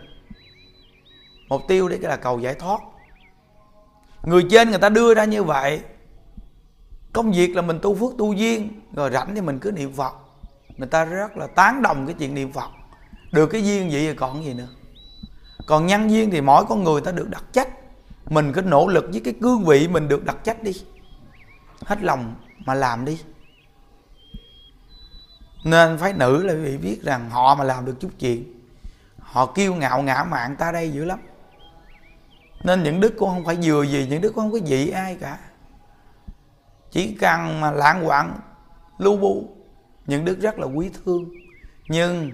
Mục 1.48 1.62
tiêu 1.68 1.88
đấy 1.88 1.98
là 1.98 2.16
cầu 2.16 2.40
giải 2.40 2.54
thoát. 2.54 2.80
Người 4.22 4.46
trên 4.50 4.70
người 4.70 4.78
ta 4.78 4.88
đưa 4.88 5.14
ra 5.14 5.24
như 5.24 5.42
vậy, 5.42 5.80
công 7.12 7.32
việc 7.32 7.56
là 7.56 7.62
mình 7.62 7.78
tu 7.82 7.94
phước 7.94 8.18
tu 8.18 8.32
duyên, 8.32 8.80
rồi 8.94 9.10
rảnh 9.10 9.34
thì 9.34 9.40
mình 9.40 9.58
cứ 9.58 9.70
niệm 9.70 9.92
phật. 9.92 10.12
Người 10.76 10.88
ta 10.88 11.04
rất 11.04 11.36
là 11.36 11.46
tán 11.46 11.82
đồng 11.82 12.06
cái 12.06 12.14
chuyện 12.18 12.34
niệm 12.34 12.52
phật. 12.52 12.70
Được 13.32 13.46
cái 13.46 13.64
duyên 13.64 13.88
vậy 13.92 14.00
thì 14.00 14.14
còn 14.14 14.44
gì 14.44 14.54
nữa. 14.54 14.68
Còn 15.66 15.86
nhân 15.86 16.10
duyên 16.10 16.30
thì 16.30 16.40
mỗi 16.40 16.64
con 16.68 16.84
người 16.84 17.00
ta 17.00 17.12
được 17.12 17.28
đặt 17.30 17.44
trách 17.52 17.68
mình 18.30 18.52
cứ 18.52 18.62
nỗ 18.62 18.86
lực 18.86 19.04
với 19.12 19.20
cái 19.24 19.34
cương 19.42 19.64
vị 19.64 19.88
mình 19.88 20.08
được 20.08 20.24
đặt 20.24 20.36
trách 20.44 20.62
đi. 20.62 20.72
Hết 21.84 22.02
lòng 22.02 22.34
mà 22.66 22.74
làm 22.74 23.04
đi. 23.04 23.20
Nên 25.64 25.98
phái 25.98 26.12
nữ 26.12 26.42
là 26.42 26.52
quý 26.52 26.60
vị 26.60 26.76
biết 26.76 27.02
rằng 27.02 27.30
họ 27.30 27.54
mà 27.54 27.64
làm 27.64 27.84
được 27.84 27.94
chút 28.00 28.10
chuyện. 28.18 28.44
Họ 29.18 29.46
kiêu 29.46 29.74
ngạo 29.74 30.02
ngã 30.02 30.24
mạn 30.30 30.56
ta 30.56 30.72
đây 30.72 30.90
dữ 30.90 31.04
lắm. 31.04 31.18
Nên 32.64 32.82
những 32.82 33.00
đức 33.00 33.14
cũng 33.18 33.28
không 33.28 33.44
phải 33.44 33.58
vừa 33.62 33.82
gì, 33.82 34.06
những 34.10 34.20
đức 34.20 34.32
cũng 34.34 34.44
không 34.44 34.52
có 34.52 34.66
dị 34.66 34.88
ai 34.88 35.16
cả. 35.20 35.38
Chỉ 36.90 37.14
cần 37.20 37.60
mà 37.60 37.70
lãng 37.70 38.06
quạng, 38.06 38.38
lưu 38.98 39.16
bu, 39.16 39.48
những 40.06 40.24
đức 40.24 40.40
rất 40.40 40.58
là 40.58 40.66
quý 40.66 40.90
thương. 41.04 41.30
Nhưng 41.88 42.32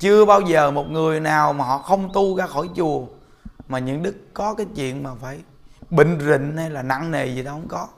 chưa 0.00 0.24
bao 0.24 0.40
giờ 0.40 0.70
một 0.70 0.90
người 0.90 1.20
nào 1.20 1.52
mà 1.52 1.64
họ 1.64 1.78
không 1.78 2.12
tu 2.12 2.36
ra 2.36 2.46
khỏi 2.46 2.68
chùa 2.76 3.06
mà 3.70 3.78
những 3.78 4.02
đức 4.02 4.34
có 4.34 4.54
cái 4.54 4.66
chuyện 4.76 5.02
mà 5.02 5.10
phải 5.20 5.38
bệnh 5.90 6.20
rịnh 6.20 6.56
hay 6.56 6.70
là 6.70 6.82
nặng 6.82 7.10
nề 7.10 7.26
gì 7.26 7.42
đâu 7.42 7.54
không 7.54 7.68
có. 7.68 7.88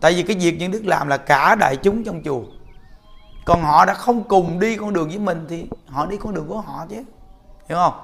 Tại 0.00 0.12
vì 0.12 0.22
cái 0.22 0.36
việc 0.36 0.56
những 0.58 0.72
đức 0.72 0.82
làm 0.84 1.08
là 1.08 1.16
cả 1.16 1.54
đại 1.54 1.76
chúng 1.76 2.04
trong 2.04 2.22
chùa. 2.24 2.42
Còn 3.46 3.62
họ 3.62 3.84
đã 3.84 3.94
không 3.94 4.24
cùng 4.28 4.58
đi 4.58 4.76
con 4.76 4.92
đường 4.92 5.08
với 5.08 5.18
mình 5.18 5.46
thì 5.48 5.66
họ 5.86 6.06
đi 6.06 6.16
con 6.16 6.34
đường 6.34 6.48
của 6.48 6.60
họ 6.60 6.86
chứ. 6.90 7.02
Hiểu 7.68 7.78
không? 7.78 7.94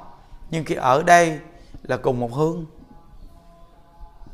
Nhưng 0.50 0.64
khi 0.64 0.74
ở 0.74 1.02
đây 1.02 1.38
là 1.83 1.96
cùng 1.96 2.20
một 2.20 2.33
hướng. 2.33 2.64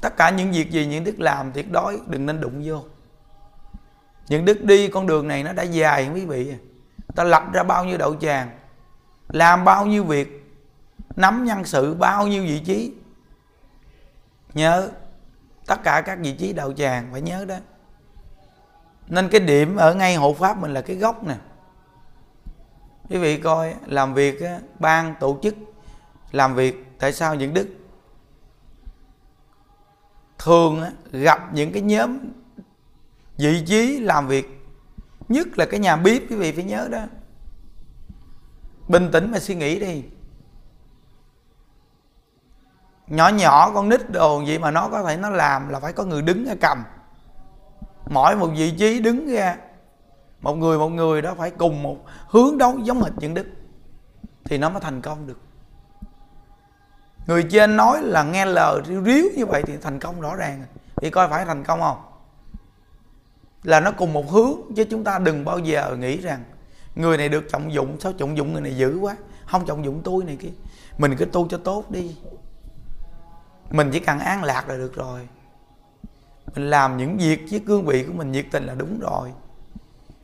Tất 0.01 0.17
cả 0.17 0.31
những 0.31 0.53
việc 0.53 0.71
gì 0.71 0.87
những 0.87 1.05
đức 1.05 1.21
làm 1.21 1.53
tuyệt 1.53 1.73
đối 1.73 2.01
đừng 2.07 2.27
nên 2.27 2.41
đụng 2.41 2.63
vô. 2.65 2.83
Những 4.29 4.45
đức 4.45 4.65
đi 4.65 4.89
con 4.89 5.07
đường 5.07 5.29
này 5.29 5.43
nó 5.43 5.53
đã 5.53 5.63
dài 5.63 6.11
quý 6.15 6.27
vị. 6.27 6.55
Ta 7.15 7.25
lập 7.25 7.43
ra 7.53 7.63
bao 7.63 7.85
nhiêu 7.85 7.99
đậu 7.99 8.15
tràng, 8.15 8.51
làm 9.29 9.65
bao 9.65 9.87
nhiêu 9.87 10.05
việc 10.05 10.42
nắm 11.17 11.45
nhân 11.45 11.65
sự 11.65 11.95
bao 11.95 12.27
nhiêu 12.27 12.43
vị 12.43 12.61
trí, 12.61 12.93
nhớ 14.55 14.91
tất 15.67 15.83
cả 15.85 16.03
các 16.07 16.19
vị 16.23 16.37
trí 16.39 16.53
đạo 16.53 16.73
tràng 16.73 17.09
phải 17.13 17.21
nhớ 17.21 17.45
đó. 17.45 17.57
Nên 19.09 19.29
cái 19.29 19.41
điểm 19.41 19.77
ở 19.77 19.95
ngay 19.95 20.17
hộ 20.17 20.35
pháp 20.35 20.59
mình 20.59 20.75
là 20.75 20.81
cái 20.81 20.97
gốc 20.97 21.25
nè. 21.25 21.37
Quý 23.11 23.19
vị 23.19 23.39
coi, 23.39 23.75
làm 23.87 24.15
việc 24.15 24.43
ban 24.79 25.15
tổ 25.21 25.39
chức, 25.43 25.55
làm 26.33 26.55
việc 26.55 26.85
tại 26.99 27.13
sao 27.13 27.35
những 27.35 27.55
đức? 27.55 27.69
Thường 30.39 30.83
gặp 31.13 31.55
những 31.55 31.73
cái 31.73 31.83
nhóm 31.83 32.19
vị 33.37 33.65
trí 33.67 34.01
làm 34.01 34.29
việc, 34.29 34.67
nhất 35.29 35.59
là 35.59 35.67
cái 35.67 35.81
nhà 35.81 35.97
bếp, 35.97 36.23
quý 36.31 36.37
vị 36.37 36.53
phải 36.53 36.65
nhớ 36.65 36.89
đó. 36.91 37.05
Bình 38.89 39.09
tĩnh 39.13 39.31
mà 39.31 39.39
suy 39.39 39.55
nghĩ 39.55 39.79
đi 39.81 40.03
nhỏ 43.13 43.29
nhỏ 43.29 43.71
con 43.75 43.89
nít 43.89 44.11
đồ 44.11 44.43
gì 44.47 44.59
mà 44.59 44.71
nó 44.71 44.89
có 44.89 45.03
thể 45.03 45.17
nó 45.17 45.31
làm 45.31 45.69
là 45.69 45.81
phải 45.81 45.93
có 45.93 46.05
người 46.05 46.23
đứng 46.23 46.45
ra 46.45 46.55
cầm. 46.61 46.85
Mỗi 48.11 48.37
một 48.37 48.49
vị 48.57 48.71
trí 48.79 49.01
đứng 49.01 49.29
ra, 49.29 49.57
một 50.41 50.55
người 50.55 50.79
một 50.79 50.89
người 50.89 51.23
đó 51.23 51.35
phải 51.39 51.51
cùng 51.51 51.83
một 51.83 51.97
hướng 52.29 52.59
đấu 52.59 52.79
giống 52.79 53.03
hệt 53.03 53.13
những 53.17 53.35
đức 53.35 53.47
thì 54.45 54.59
nó 54.59 54.71
mới 54.71 54.81
thành 54.81 55.01
công 55.01 55.27
được. 55.27 55.41
Người 57.27 57.43
trên 57.51 57.77
nói 57.77 58.03
là 58.03 58.23
nghe 58.23 58.45
lời 58.45 58.81
riu 58.87 59.05
riếu 59.05 59.25
như 59.37 59.47
vậy 59.47 59.63
thì 59.67 59.77
thành 59.83 59.99
công 59.99 60.21
rõ 60.21 60.37
ràng 60.37 60.65
thì 60.97 61.11
coi 61.11 61.29
phải 61.29 61.45
thành 61.45 61.65
công 61.65 61.81
không? 61.81 61.99
Là 63.63 63.81
nó 63.81 63.93
cùng 63.93 64.13
một 64.13 64.31
hướng, 64.31 64.53
chứ 64.77 64.85
chúng 64.91 65.05
ta 65.05 65.19
đừng 65.19 65.45
bao 65.45 65.59
giờ 65.59 65.97
nghĩ 65.99 66.17
rằng 66.17 66.45
người 66.95 67.17
này 67.17 67.29
được 67.29 67.45
trọng 67.53 67.73
dụng, 67.73 68.01
sao 68.01 68.13
trọng 68.13 68.37
dụng 68.37 68.53
người 68.53 68.63
này 68.63 68.77
dữ 68.77 68.99
quá? 69.01 69.17
Không 69.47 69.67
trọng 69.67 69.85
dụng 69.85 70.01
tôi 70.05 70.25
này 70.25 70.37
kia. 70.37 70.53
Mình 70.99 71.17
cứ 71.19 71.25
tu 71.25 71.49
cho 71.49 71.59
tốt 71.59 71.91
đi 71.91 72.17
mình 73.71 73.91
chỉ 73.93 74.01
cần 74.01 74.19
an 74.19 74.45
lạc 74.45 74.69
là 74.69 74.77
được 74.77 74.95
rồi. 74.95 75.29
Mình 76.55 76.71
làm 76.71 76.97
những 76.97 77.17
việc 77.17 77.47
với 77.51 77.61
cương 77.67 77.87
vị 77.87 78.05
của 78.05 78.13
mình 78.13 78.33
nhiệt 78.33 78.47
tình 78.51 78.67
là 78.67 78.75
đúng 78.75 79.01
rồi. 79.01 79.33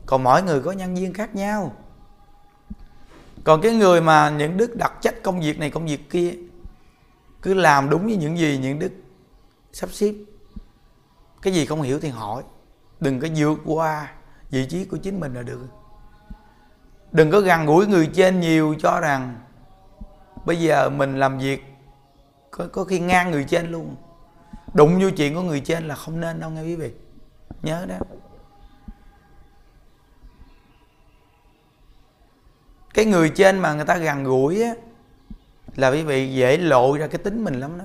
Còn 0.07 0.23
mỗi 0.23 0.43
người 0.43 0.63
có 0.63 0.73
nhân 0.73 0.95
viên 0.95 1.13
khác 1.13 1.35
nhau. 1.35 1.73
Còn 3.45 3.61
cái 3.61 3.73
người 3.73 4.01
mà 4.01 4.31
những 4.31 4.57
đức 4.57 4.77
đặt 4.77 4.93
trách 5.01 5.23
công 5.23 5.41
việc 5.41 5.59
này 5.59 5.71
công 5.71 5.87
việc 5.87 6.11
kia, 6.11 6.33
cứ 7.43 7.55
làm 7.55 7.91
đúng 7.91 8.07
với 8.07 8.17
những 8.17 8.39
gì 8.39 8.59
những 8.63 8.79
đức 8.79 8.93
sắp 9.73 9.91
xếp. 9.93 10.15
Cái 11.43 11.53
gì 11.53 11.67
không 11.67 11.83
hiểu 11.83 12.01
thì 12.01 12.09
hỏi. 12.09 12.43
Đừng 13.01 13.21
có 13.21 13.29
vượt 13.37 13.59
qua 13.65 14.13
vị 14.51 14.67
trí 14.67 14.85
của 14.85 14.97
chính 14.97 15.21
mình 15.21 15.35
là 15.35 15.43
được. 15.43 15.67
Đừng 17.13 17.31
có 17.31 17.41
gần 17.41 17.67
gũi 17.67 17.87
người 17.87 18.11
trên 18.15 18.41
nhiều 18.41 18.75
cho 18.79 19.01
rằng, 19.01 19.41
bây 20.45 20.61
giờ 20.61 20.91
mình 20.91 21.19
làm 21.19 21.39
việc 21.39 21.65
có, 22.51 22.69
có 22.73 22.85
khi 22.85 22.99
ngang 22.99 23.31
người 23.31 23.45
trên 23.45 23.71
luôn. 23.71 23.97
Đụng 24.75 25.01
vô 25.01 25.11
chuyện 25.17 25.35
của 25.35 25.43
người 25.43 25.61
trên 25.61 25.89
là 25.89 25.95
không 25.95 26.21
nên 26.21 26.41
đâu 26.41 26.51
nghe 26.51 26.63
quý 26.63 26.77
vị. 26.77 26.93
Nhớ 27.63 27.87
đó. 27.89 27.97
Cái 32.95 33.05
người 33.05 33.31
trên 33.31 33.59
mà 33.59 33.75
người 33.75 33.85
ta 33.85 33.97
gần 33.97 34.25
gũi 34.25 34.63
á 34.63 34.75
là 35.77 35.91
quý 35.91 36.03
vị 36.03 36.35
dễ 36.35 36.57
lộ 36.57 36.97
ra 36.99 37.07
cái 37.07 37.19
tính 37.19 37.45
mình 37.45 37.61
lắm 37.61 37.79
đó. 37.79 37.85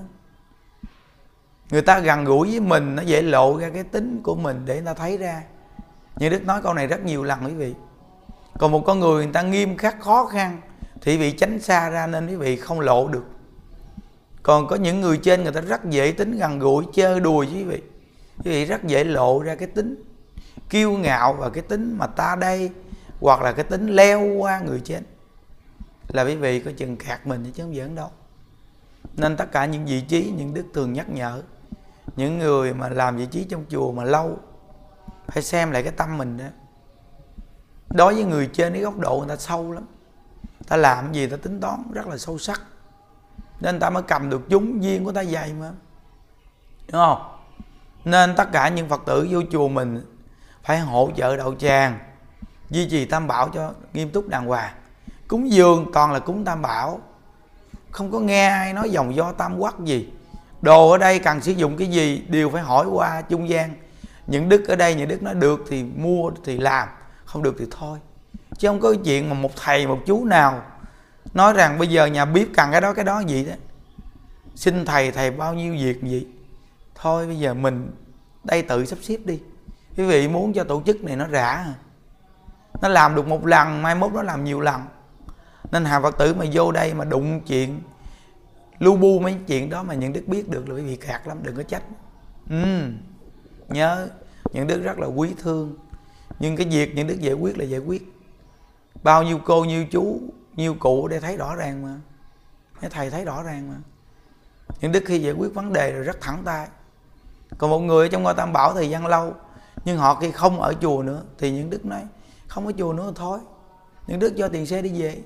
Người 1.70 1.82
ta 1.82 1.98
gần 1.98 2.24
gũi 2.24 2.50
với 2.50 2.60
mình 2.60 2.96
nó 2.96 3.02
dễ 3.02 3.22
lộ 3.22 3.58
ra 3.58 3.70
cái 3.74 3.84
tính 3.84 4.20
của 4.22 4.34
mình 4.34 4.62
để 4.64 4.74
người 4.74 4.86
ta 4.86 4.94
thấy 4.94 5.18
ra. 5.18 5.42
Như 6.16 6.28
đức 6.28 6.44
nói 6.44 6.62
câu 6.62 6.74
này 6.74 6.86
rất 6.86 7.04
nhiều 7.04 7.24
lần 7.24 7.44
quý 7.44 7.54
vị. 7.54 7.74
Còn 8.58 8.72
một 8.72 8.82
con 8.86 9.00
người 9.00 9.24
người 9.24 9.32
ta 9.32 9.42
nghiêm 9.42 9.76
khắc 9.76 10.00
khó 10.00 10.26
khăn 10.26 10.60
thì 11.00 11.18
vị 11.18 11.32
tránh 11.32 11.60
xa 11.60 11.88
ra 11.90 12.06
nên 12.06 12.26
quý 12.26 12.36
vị 12.36 12.56
không 12.56 12.80
lộ 12.80 13.08
được 13.08 13.24
còn 14.44 14.66
có 14.66 14.76
những 14.76 15.00
người 15.00 15.18
trên 15.18 15.42
người 15.42 15.52
ta 15.52 15.60
rất 15.60 15.84
dễ 15.84 16.12
tính, 16.12 16.38
gần 16.38 16.58
gũi 16.58 16.84
chơi 16.94 17.20
đùa 17.20 17.38
với 17.38 17.54
quý 17.54 17.64
vị. 17.64 17.82
Quý 18.44 18.50
vị 18.50 18.64
rất 18.64 18.84
dễ 18.84 19.04
lộ 19.04 19.42
ra 19.42 19.54
cái 19.54 19.68
tính 19.68 20.02
kiêu 20.70 20.92
ngạo 20.92 21.32
và 21.32 21.50
cái 21.50 21.62
tính 21.62 21.96
mà 21.98 22.06
ta 22.06 22.36
đây, 22.36 22.70
hoặc 23.20 23.42
là 23.42 23.52
cái 23.52 23.64
tính 23.64 23.86
leo 23.86 24.34
qua 24.38 24.60
người 24.60 24.80
trên. 24.84 25.02
Là 26.08 26.24
quý 26.24 26.36
vị 26.36 26.60
có 26.60 26.70
chừng 26.76 26.96
khạc 26.96 27.26
mình 27.26 27.52
chứ 27.54 27.62
không 27.62 27.74
giỡn 27.74 27.94
đâu. 27.94 28.10
Nên 29.16 29.36
tất 29.36 29.52
cả 29.52 29.66
những 29.66 29.86
vị 29.86 30.00
trí, 30.00 30.32
những 30.36 30.54
đức 30.54 30.64
thường 30.74 30.92
nhắc 30.92 31.10
nhở, 31.10 31.42
những 32.16 32.38
người 32.38 32.74
mà 32.74 32.88
làm 32.88 33.16
vị 33.16 33.26
trí 33.26 33.44
trong 33.44 33.64
chùa 33.68 33.92
mà 33.92 34.04
lâu, 34.04 34.38
phải 35.26 35.42
xem 35.42 35.70
lại 35.70 35.82
cái 35.82 35.92
tâm 35.92 36.18
mình 36.18 36.36
đó. 36.38 36.44
Đối 37.90 38.14
với 38.14 38.24
người 38.24 38.50
trên 38.52 38.72
cái 38.72 38.82
góc 38.82 38.98
độ 38.98 39.18
người 39.18 39.28
ta 39.28 39.36
sâu 39.36 39.72
lắm. 39.72 39.86
Ta 40.68 40.76
làm 40.76 41.12
gì 41.12 41.26
ta 41.26 41.36
tính 41.36 41.60
toán 41.60 41.82
rất 41.92 42.06
là 42.06 42.18
sâu 42.18 42.38
sắc 42.38 42.62
nên 43.60 43.80
ta 43.80 43.90
mới 43.90 44.02
cầm 44.02 44.30
được 44.30 44.42
chúng 44.48 44.82
duyên 44.82 45.04
của 45.04 45.12
ta 45.12 45.24
dày 45.24 45.52
mà. 45.52 45.70
Đúng 46.92 47.02
không? 47.02 47.18
Nên 48.04 48.36
tất 48.36 48.52
cả 48.52 48.68
những 48.68 48.88
phật 48.88 49.02
tử 49.06 49.28
vô 49.30 49.40
chùa 49.52 49.68
mình 49.68 50.00
phải 50.62 50.78
hỗ 50.78 51.10
trợ 51.16 51.36
đậu 51.36 51.54
tràng, 51.54 51.98
duy 52.70 52.88
trì 52.90 53.04
tam 53.04 53.26
bảo 53.26 53.48
cho 53.48 53.72
nghiêm 53.92 54.10
túc 54.10 54.28
đàng 54.28 54.46
hoàng. 54.46 54.74
Cúng 55.28 55.50
dường 55.50 55.90
toàn 55.92 56.12
là 56.12 56.18
cúng 56.18 56.44
tam 56.44 56.62
bảo. 56.62 57.00
Không 57.90 58.12
có 58.12 58.18
nghe 58.18 58.48
ai 58.48 58.72
nói 58.72 58.90
dòng 58.90 59.14
do 59.14 59.32
tam 59.32 59.60
quắc 59.60 59.80
gì. 59.80 60.08
Đồ 60.62 60.90
ở 60.90 60.98
đây 60.98 61.18
cần 61.18 61.40
sử 61.40 61.52
dụng 61.52 61.76
cái 61.76 61.88
gì 61.88 62.24
đều 62.28 62.50
phải 62.50 62.62
hỏi 62.62 62.86
qua 62.86 63.22
trung 63.22 63.48
gian. 63.48 63.74
Những 64.26 64.48
đức 64.48 64.68
ở 64.68 64.76
đây, 64.76 64.94
những 64.94 65.08
đức 65.08 65.22
nói 65.22 65.34
được 65.34 65.64
thì 65.68 65.82
mua 65.82 66.30
thì 66.44 66.58
làm, 66.58 66.88
không 67.24 67.42
được 67.42 67.56
thì 67.58 67.66
thôi. 67.70 67.98
Chứ 68.58 68.68
không 68.68 68.80
có 68.80 68.94
chuyện 69.04 69.30
mà 69.30 69.34
một 69.34 69.50
thầy, 69.56 69.86
một 69.86 69.98
chú 70.06 70.24
nào 70.24 70.62
nói 71.34 71.52
rằng 71.52 71.78
bây 71.78 71.88
giờ 71.88 72.06
nhà 72.06 72.24
bếp 72.24 72.48
cần 72.54 72.72
cái 72.72 72.80
đó 72.80 72.94
cái 72.94 73.04
đó 73.04 73.20
gì 73.20 73.44
đó. 73.44 73.52
Xin 74.54 74.84
thầy 74.84 75.10
thầy 75.10 75.30
bao 75.30 75.54
nhiêu 75.54 75.72
việc 75.72 76.02
gì? 76.02 76.26
Thôi 76.94 77.26
bây 77.26 77.38
giờ 77.38 77.54
mình 77.54 77.90
đây 78.44 78.62
tự 78.62 78.84
sắp 78.84 78.98
xếp 79.02 79.18
đi. 79.24 79.40
Quý 79.96 80.04
vị 80.04 80.28
muốn 80.28 80.52
cho 80.52 80.64
tổ 80.64 80.82
chức 80.86 81.04
này 81.04 81.16
nó 81.16 81.26
rã 81.26 81.46
à. 81.46 81.74
nó 82.82 82.88
làm 82.88 83.14
được 83.14 83.26
một 83.26 83.46
lần, 83.46 83.82
mai 83.82 83.94
mốt 83.94 84.12
nó 84.12 84.22
làm 84.22 84.44
nhiều 84.44 84.60
lần. 84.60 84.80
Nên 85.70 85.84
hà 85.84 86.00
phật 86.00 86.18
tử 86.18 86.34
mà 86.34 86.44
vô 86.52 86.72
đây 86.72 86.94
mà 86.94 87.04
đụng 87.04 87.40
chuyện, 87.40 87.80
lu 88.78 88.96
bu 88.96 89.18
mấy 89.18 89.36
chuyện 89.46 89.70
đó 89.70 89.82
mà 89.82 89.94
những 89.94 90.12
đức 90.12 90.22
biết 90.26 90.48
được 90.48 90.68
là 90.68 90.74
quý 90.74 90.82
vị 90.82 90.96
khạc 90.96 91.26
lắm, 91.26 91.38
đừng 91.42 91.56
có 91.56 91.62
trách. 91.62 91.82
Ừ 92.50 92.56
nhớ, 93.68 94.08
những 94.52 94.66
đức 94.66 94.82
rất 94.82 94.98
là 94.98 95.06
quý 95.06 95.30
thương. 95.38 95.74
Nhưng 96.38 96.56
cái 96.56 96.66
việc 96.66 96.94
những 96.94 97.06
đức 97.06 97.20
giải 97.20 97.34
quyết 97.34 97.58
là 97.58 97.64
giải 97.64 97.80
quyết. 97.80 98.12
Bao 99.02 99.22
nhiêu 99.22 99.38
cô, 99.44 99.64
nhiêu 99.64 99.84
chú 99.90 100.20
nhiều 100.56 100.74
cụ 100.78 101.08
để 101.08 101.20
thấy 101.20 101.36
rõ 101.36 101.54
ràng 101.54 101.82
mà. 101.82 101.94
Mấy 102.82 102.90
thầy 102.90 103.10
thấy 103.10 103.24
rõ 103.24 103.42
ràng 103.42 103.68
mà. 103.68 103.74
Những 104.80 104.92
đức 104.92 105.02
khi 105.06 105.18
giải 105.18 105.32
quyết 105.32 105.54
vấn 105.54 105.72
đề 105.72 105.92
rồi 105.92 106.02
rất 106.02 106.20
thẳng 106.20 106.42
tay. 106.44 106.68
Còn 107.58 107.70
một 107.70 107.78
người 107.78 108.06
ở 108.06 108.10
trong 108.10 108.22
ngôi 108.22 108.34
tam 108.34 108.52
bảo 108.52 108.74
thời 108.74 108.90
gian 108.90 109.06
lâu, 109.06 109.34
nhưng 109.84 109.98
họ 109.98 110.14
khi 110.14 110.30
không 110.30 110.60
ở 110.60 110.74
chùa 110.80 111.02
nữa, 111.02 111.22
thì 111.38 111.50
những 111.50 111.70
đức 111.70 111.84
nói, 111.84 112.02
không 112.48 112.66
ở 112.66 112.72
chùa 112.78 112.92
nữa 112.92 113.12
thôi. 113.14 113.38
Những 114.06 114.18
đức 114.18 114.34
cho 114.36 114.48
tiền 114.48 114.66
xe 114.66 114.82
đi 114.82 115.02
về. 115.02 115.18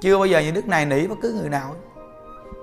Chưa 0.00 0.16
bao 0.16 0.26
giờ 0.26 0.40
những 0.40 0.54
đức 0.54 0.66
này 0.66 0.86
nỉ 0.86 1.06
bất 1.06 1.18
cứ 1.22 1.32
người 1.32 1.48
nào 1.48 1.74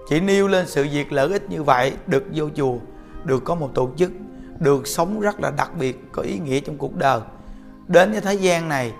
chỉ 0.09 0.19
nêu 0.19 0.47
lên 0.47 0.67
sự 0.67 0.87
việc 0.91 1.11
lợi 1.11 1.31
ích 1.31 1.49
như 1.49 1.63
vậy, 1.63 1.93
được 2.07 2.23
vô 2.33 2.49
chùa, 2.55 2.77
được 3.23 3.43
có 3.43 3.55
một 3.55 3.71
tổ 3.73 3.89
chức, 3.97 4.11
được 4.59 4.87
sống 4.87 5.19
rất 5.19 5.39
là 5.39 5.51
đặc 5.51 5.71
biệt, 5.79 6.03
có 6.11 6.21
ý 6.21 6.39
nghĩa 6.39 6.59
trong 6.59 6.77
cuộc 6.77 6.95
đời. 6.95 7.21
Đến 7.87 8.11
với 8.11 8.21
thế 8.21 8.33
gian 8.33 8.69
này 8.69 8.93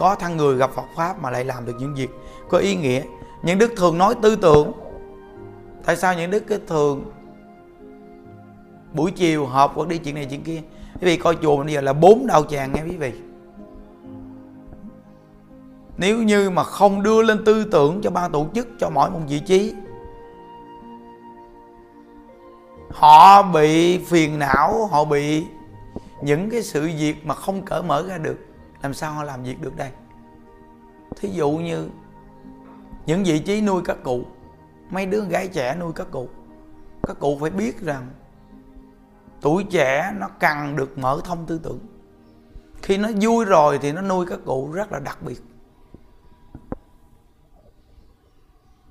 có 0.00 0.14
thằng 0.14 0.36
người 0.36 0.56
gặp 0.56 0.70
Phật 0.74 0.86
pháp 0.96 1.22
mà 1.22 1.30
lại 1.30 1.44
làm 1.44 1.66
được 1.66 1.72
những 1.78 1.94
việc 1.94 2.10
có 2.48 2.58
ý 2.58 2.76
nghĩa. 2.76 3.02
Những 3.42 3.58
đức 3.58 3.72
thường 3.76 3.98
nói 3.98 4.14
tư 4.22 4.36
tưởng. 4.36 4.72
Tại 5.84 5.96
sao 5.96 6.14
những 6.14 6.30
đức 6.30 6.44
cái 6.46 6.58
thường 6.66 7.04
buổi 8.92 9.10
chiều 9.10 9.46
họp 9.46 9.74
hoặc 9.74 9.88
đi 9.88 9.98
chuyện 9.98 10.14
này 10.14 10.26
chuyện 10.30 10.42
kia? 10.42 10.62
Quý 11.00 11.06
vị 11.06 11.16
coi 11.16 11.36
chùa 11.42 11.64
bây 11.64 11.72
giờ 11.72 11.80
là 11.80 11.92
bốn 11.92 12.26
đạo 12.26 12.44
tràng 12.44 12.72
nghe 12.72 12.82
quý 12.82 12.96
vị. 12.96 13.12
Nếu 15.96 16.18
như 16.18 16.50
mà 16.50 16.64
không 16.64 17.02
đưa 17.02 17.22
lên 17.22 17.44
tư 17.44 17.64
tưởng 17.64 18.00
cho 18.02 18.10
ban 18.10 18.32
tổ 18.32 18.46
chức, 18.54 18.68
cho 18.78 18.90
mỗi 18.90 19.10
một 19.10 19.20
vị 19.28 19.40
trí, 19.40 19.74
họ 22.90 23.42
bị 23.42 23.98
phiền 23.98 24.38
não, 24.38 24.86
họ 24.86 25.04
bị 25.04 25.44
những 26.22 26.50
cái 26.50 26.62
sự 26.62 26.90
việc 26.98 27.26
mà 27.26 27.34
không 27.34 27.62
cởi 27.62 27.82
mở 27.82 28.04
ra 28.08 28.18
được 28.18 28.38
làm 28.82 28.94
sao 28.94 29.12
họ 29.12 29.22
làm 29.22 29.42
việc 29.42 29.60
được 29.60 29.76
đây? 29.76 29.90
Thí 31.16 31.28
dụ 31.28 31.50
như 31.50 31.88
những 33.06 33.24
vị 33.24 33.38
trí 33.38 33.60
nuôi 33.60 33.82
các 33.84 33.96
cụ, 34.04 34.24
mấy 34.90 35.06
đứa 35.06 35.24
gái 35.24 35.48
trẻ 35.48 35.76
nuôi 35.80 35.92
các 35.92 36.06
cụ 36.10 36.28
các 37.02 37.16
cụ 37.20 37.38
phải 37.40 37.50
biết 37.50 37.80
rằng 37.80 38.08
tuổi 39.40 39.64
trẻ 39.70 40.12
nó 40.18 40.28
cần 40.40 40.76
được 40.76 40.98
mở 40.98 41.20
thông 41.24 41.46
tư 41.46 41.60
tưởng. 41.62 41.78
Khi 42.82 42.96
nó 42.96 43.08
vui 43.20 43.44
rồi 43.44 43.78
thì 43.82 43.92
nó 43.92 44.02
nuôi 44.02 44.26
các 44.26 44.38
cụ 44.46 44.72
rất 44.72 44.92
là 44.92 44.98
đặc 44.98 45.18
biệt. 45.22 45.42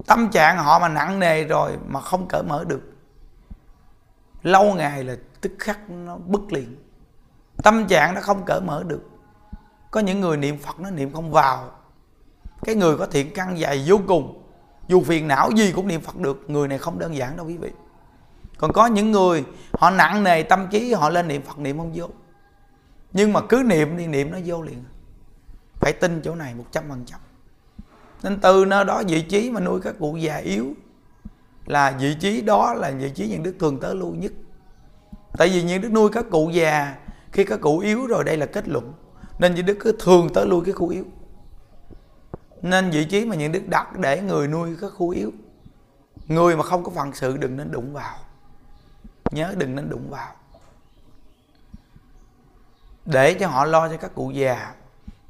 Tâm 0.06 0.30
trạng 0.32 0.58
họ 0.58 0.80
mà 0.80 0.88
nặng 0.88 1.20
nề 1.20 1.44
rồi 1.44 1.78
mà 1.88 2.02
không 2.02 2.26
cởi 2.30 2.44
mở 2.44 2.64
được, 2.68 2.82
lâu 4.44 4.76
ngày 4.76 5.04
là 5.04 5.16
tức 5.42 5.52
khắc 5.60 5.90
nó 5.90 6.18
bứt 6.18 6.54
liền. 6.54 6.76
Tâm 7.64 7.88
trạng 7.88 8.16
nó 8.16 8.22
không 8.22 8.46
cởi 8.46 8.62
mở 8.62 8.84
được 8.88 9.09
có 9.92 10.00
những 10.00 10.20
người 10.20 10.38
niệm 10.38 10.58
phật 10.58 10.80
nó 10.80 10.90
niệm 10.90 11.14
không 11.14 11.32
vào. 11.32 11.72
Cái 12.62 12.76
người 12.76 12.98
có 12.98 13.06
thiện 13.06 13.34
căn 13.34 13.58
dày 13.58 13.84
vô 13.88 14.00
cùng. 14.08 14.44
Dù 14.88 15.04
phiền 15.04 15.28
não 15.28 15.52
gì 15.56 15.72
cũng 15.72 15.88
niệm 15.88 16.02
phật 16.02 16.18
được. 16.18 16.50
Người 16.50 16.68
này 16.68 16.78
không 16.78 17.00
đơn 17.00 17.16
giản 17.16 17.38
đâu 17.38 17.46
quý 17.46 17.58
vị. 17.58 17.72
Còn 18.58 18.74
có 18.74 18.88
những 18.88 19.12
người, 19.12 19.44
họ 19.72 19.90
nặng 19.90 20.24
nề 20.24 20.44
tâm 20.44 20.68
trí, 20.72 20.94
họ 20.94 21.10
lên 21.10 21.28
niệm 21.28 21.42
phật 21.42 21.60
niệm 21.60 21.78
không 21.78 21.92
vô. 21.96 22.08
Nhưng 23.14 23.34
mà 23.34 23.42
cứ 23.50 23.64
niệm 23.66 23.98
đi, 23.98 24.08
niệm 24.08 24.32
nó 24.32 24.38
vô 24.46 24.62
liền. 24.62 24.84
Phải 25.76 25.94
tin 25.94 26.22
chỗ 26.22 26.36
này 26.36 26.56
một 26.56 26.66
trăm 26.72 26.84
phần 26.90 27.04
trăm. 27.06 27.20
Nên 28.24 28.40
từ 28.40 28.66
nơi 28.66 28.86
đó 28.86 29.04
vị 29.08 29.22
trí 29.22 29.50
mà 29.50 29.60
nuôi 29.60 29.80
các 29.84 29.96
cụ 30.00 30.18
già 30.18 30.36
yếu 30.36 30.74
là 31.66 31.92
vị 32.00 32.16
trí 32.20 32.42
đó 32.42 32.74
là 32.74 32.92
vị 32.92 33.12
trí 33.16 33.28
những 33.28 33.44
đức 33.44 33.56
thường 33.60 33.80
tới 33.80 33.96
lưu 33.96 34.12
nhất. 34.16 34.32
Tại 35.38 35.50
vì 35.50 35.64
những 35.64 35.82
đức 35.82 35.92
nuôi 35.92 36.10
các 36.14 36.26
cụ 36.32 36.50
già, 36.50 36.96
khi 37.32 37.44
các 37.44 37.62
cụ 37.62 37.80
yếu 37.80 38.08
rồi 38.08 38.24
đây 38.24 38.38
là 38.38 38.46
kết 38.46 38.68
luận 38.68 38.94
nên 39.40 39.56
những 39.56 39.66
đức 39.66 39.78
cứ 39.80 39.96
thường 40.00 40.30
tới 40.34 40.46
lui 40.46 40.66
cái 40.66 40.74
khu 40.74 40.90
yếu. 40.90 41.06
Nên 42.62 42.90
vị 42.90 43.06
trí 43.06 43.26
mà 43.26 43.36
những 43.36 43.52
đức 43.52 43.68
đặt 43.68 43.98
để 43.98 44.22
người 44.22 44.48
nuôi 44.48 44.76
các 44.82 44.90
khu 44.90 45.10
yếu. 45.10 45.32
Người 46.28 46.58
mà 46.58 46.64
không 46.64 46.84
có 46.84 46.92
phận 46.92 47.14
sự 47.14 47.38
đừng 47.38 47.58
nên 47.58 47.72
đụng 47.72 47.94
vào. 47.94 48.18
Nhớ 49.32 49.54
đừng 49.58 49.76
nên 49.76 49.90
đụng 49.90 50.10
vào. 50.10 50.36
Để 53.06 53.34
cho 53.34 53.48
họ 53.48 53.66
lo 53.66 53.90
cho 53.90 53.98
các 53.98 54.12
cụ 54.16 54.32
già. 54.32 54.74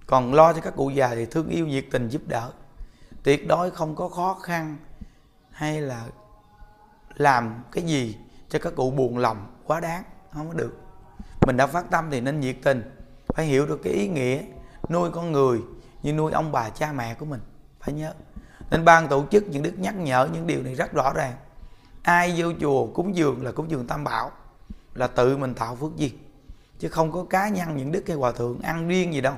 Còn 0.05 0.33
lo 0.33 0.53
cho 0.53 0.61
các 0.61 0.75
cụ 0.75 0.89
già 0.89 1.15
thì 1.15 1.25
thương 1.25 1.49
yêu 1.49 1.67
nhiệt 1.67 1.85
tình 1.91 2.09
giúp 2.09 2.21
đỡ. 2.27 2.51
Tuyệt 3.23 3.47
đối 3.47 3.71
không 3.71 3.95
có 3.95 4.09
khó 4.09 4.33
khăn 4.33 4.77
hay 5.51 5.81
là 5.81 6.05
làm 7.15 7.63
cái 7.71 7.83
gì 7.83 8.17
cho 8.49 8.59
các 8.59 8.75
cụ 8.75 8.91
buồn 8.91 9.17
lòng, 9.17 9.53
quá 9.65 9.79
đáng. 9.79 10.03
Không 10.33 10.47
có 10.47 10.53
được. 10.53 10.81
Mình 11.47 11.57
đã 11.57 11.67
phát 11.67 11.91
tâm 11.91 12.07
thì 12.11 12.21
nên 12.21 12.39
nhiệt 12.39 12.55
tình 12.63 12.98
phải 13.35 13.45
hiểu 13.45 13.65
được 13.65 13.79
cái 13.83 13.93
ý 13.93 14.07
nghĩa 14.07 14.41
nuôi 14.89 15.11
con 15.11 15.31
người 15.31 15.59
như 16.03 16.13
nuôi 16.13 16.31
ông 16.31 16.51
bà 16.51 16.69
cha 16.69 16.91
mẹ 16.91 17.13
của 17.13 17.25
mình, 17.25 17.39
phải 17.79 17.93
nhớ. 17.93 18.13
Nên 18.71 18.85
ban 18.85 19.07
tổ 19.07 19.25
chức 19.31 19.43
những 19.47 19.63
đức 19.63 19.73
nhắc 19.79 19.95
nhở 19.95 20.27
những 20.33 20.47
điều 20.47 20.63
này 20.63 20.75
rất 20.75 20.93
rõ 20.93 21.13
ràng. 21.13 21.33
Ai 22.03 22.33
vô 22.37 22.51
chùa 22.61 22.87
cúng 22.87 23.15
dường 23.15 23.45
là 23.45 23.51
cúng 23.51 23.71
dường 23.71 23.87
tam 23.87 24.03
bảo, 24.03 24.31
là 24.93 25.07
tự 25.07 25.37
mình 25.37 25.53
tạo 25.53 25.75
phước 25.75 25.95
duyên 25.95 26.11
chứ 26.79 26.89
không 26.89 27.11
có 27.11 27.25
cá 27.29 27.49
nhân, 27.49 27.77
những 27.77 27.91
đức 27.91 28.03
hay 28.07 28.17
hòa 28.17 28.31
thượng 28.31 28.59
ăn 28.59 28.87
riêng 28.87 29.13
gì 29.13 29.21
đâu. 29.21 29.33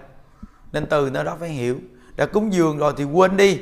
Nên 0.72 0.86
từ 0.86 1.10
nơi 1.10 1.24
đó 1.24 1.38
phải 1.40 1.50
hiểu, 1.50 1.80
đã 2.16 2.26
cúng 2.26 2.54
dường 2.54 2.78
rồi 2.78 2.94
thì 2.98 3.04
quên 3.04 3.38
đi. 3.38 3.62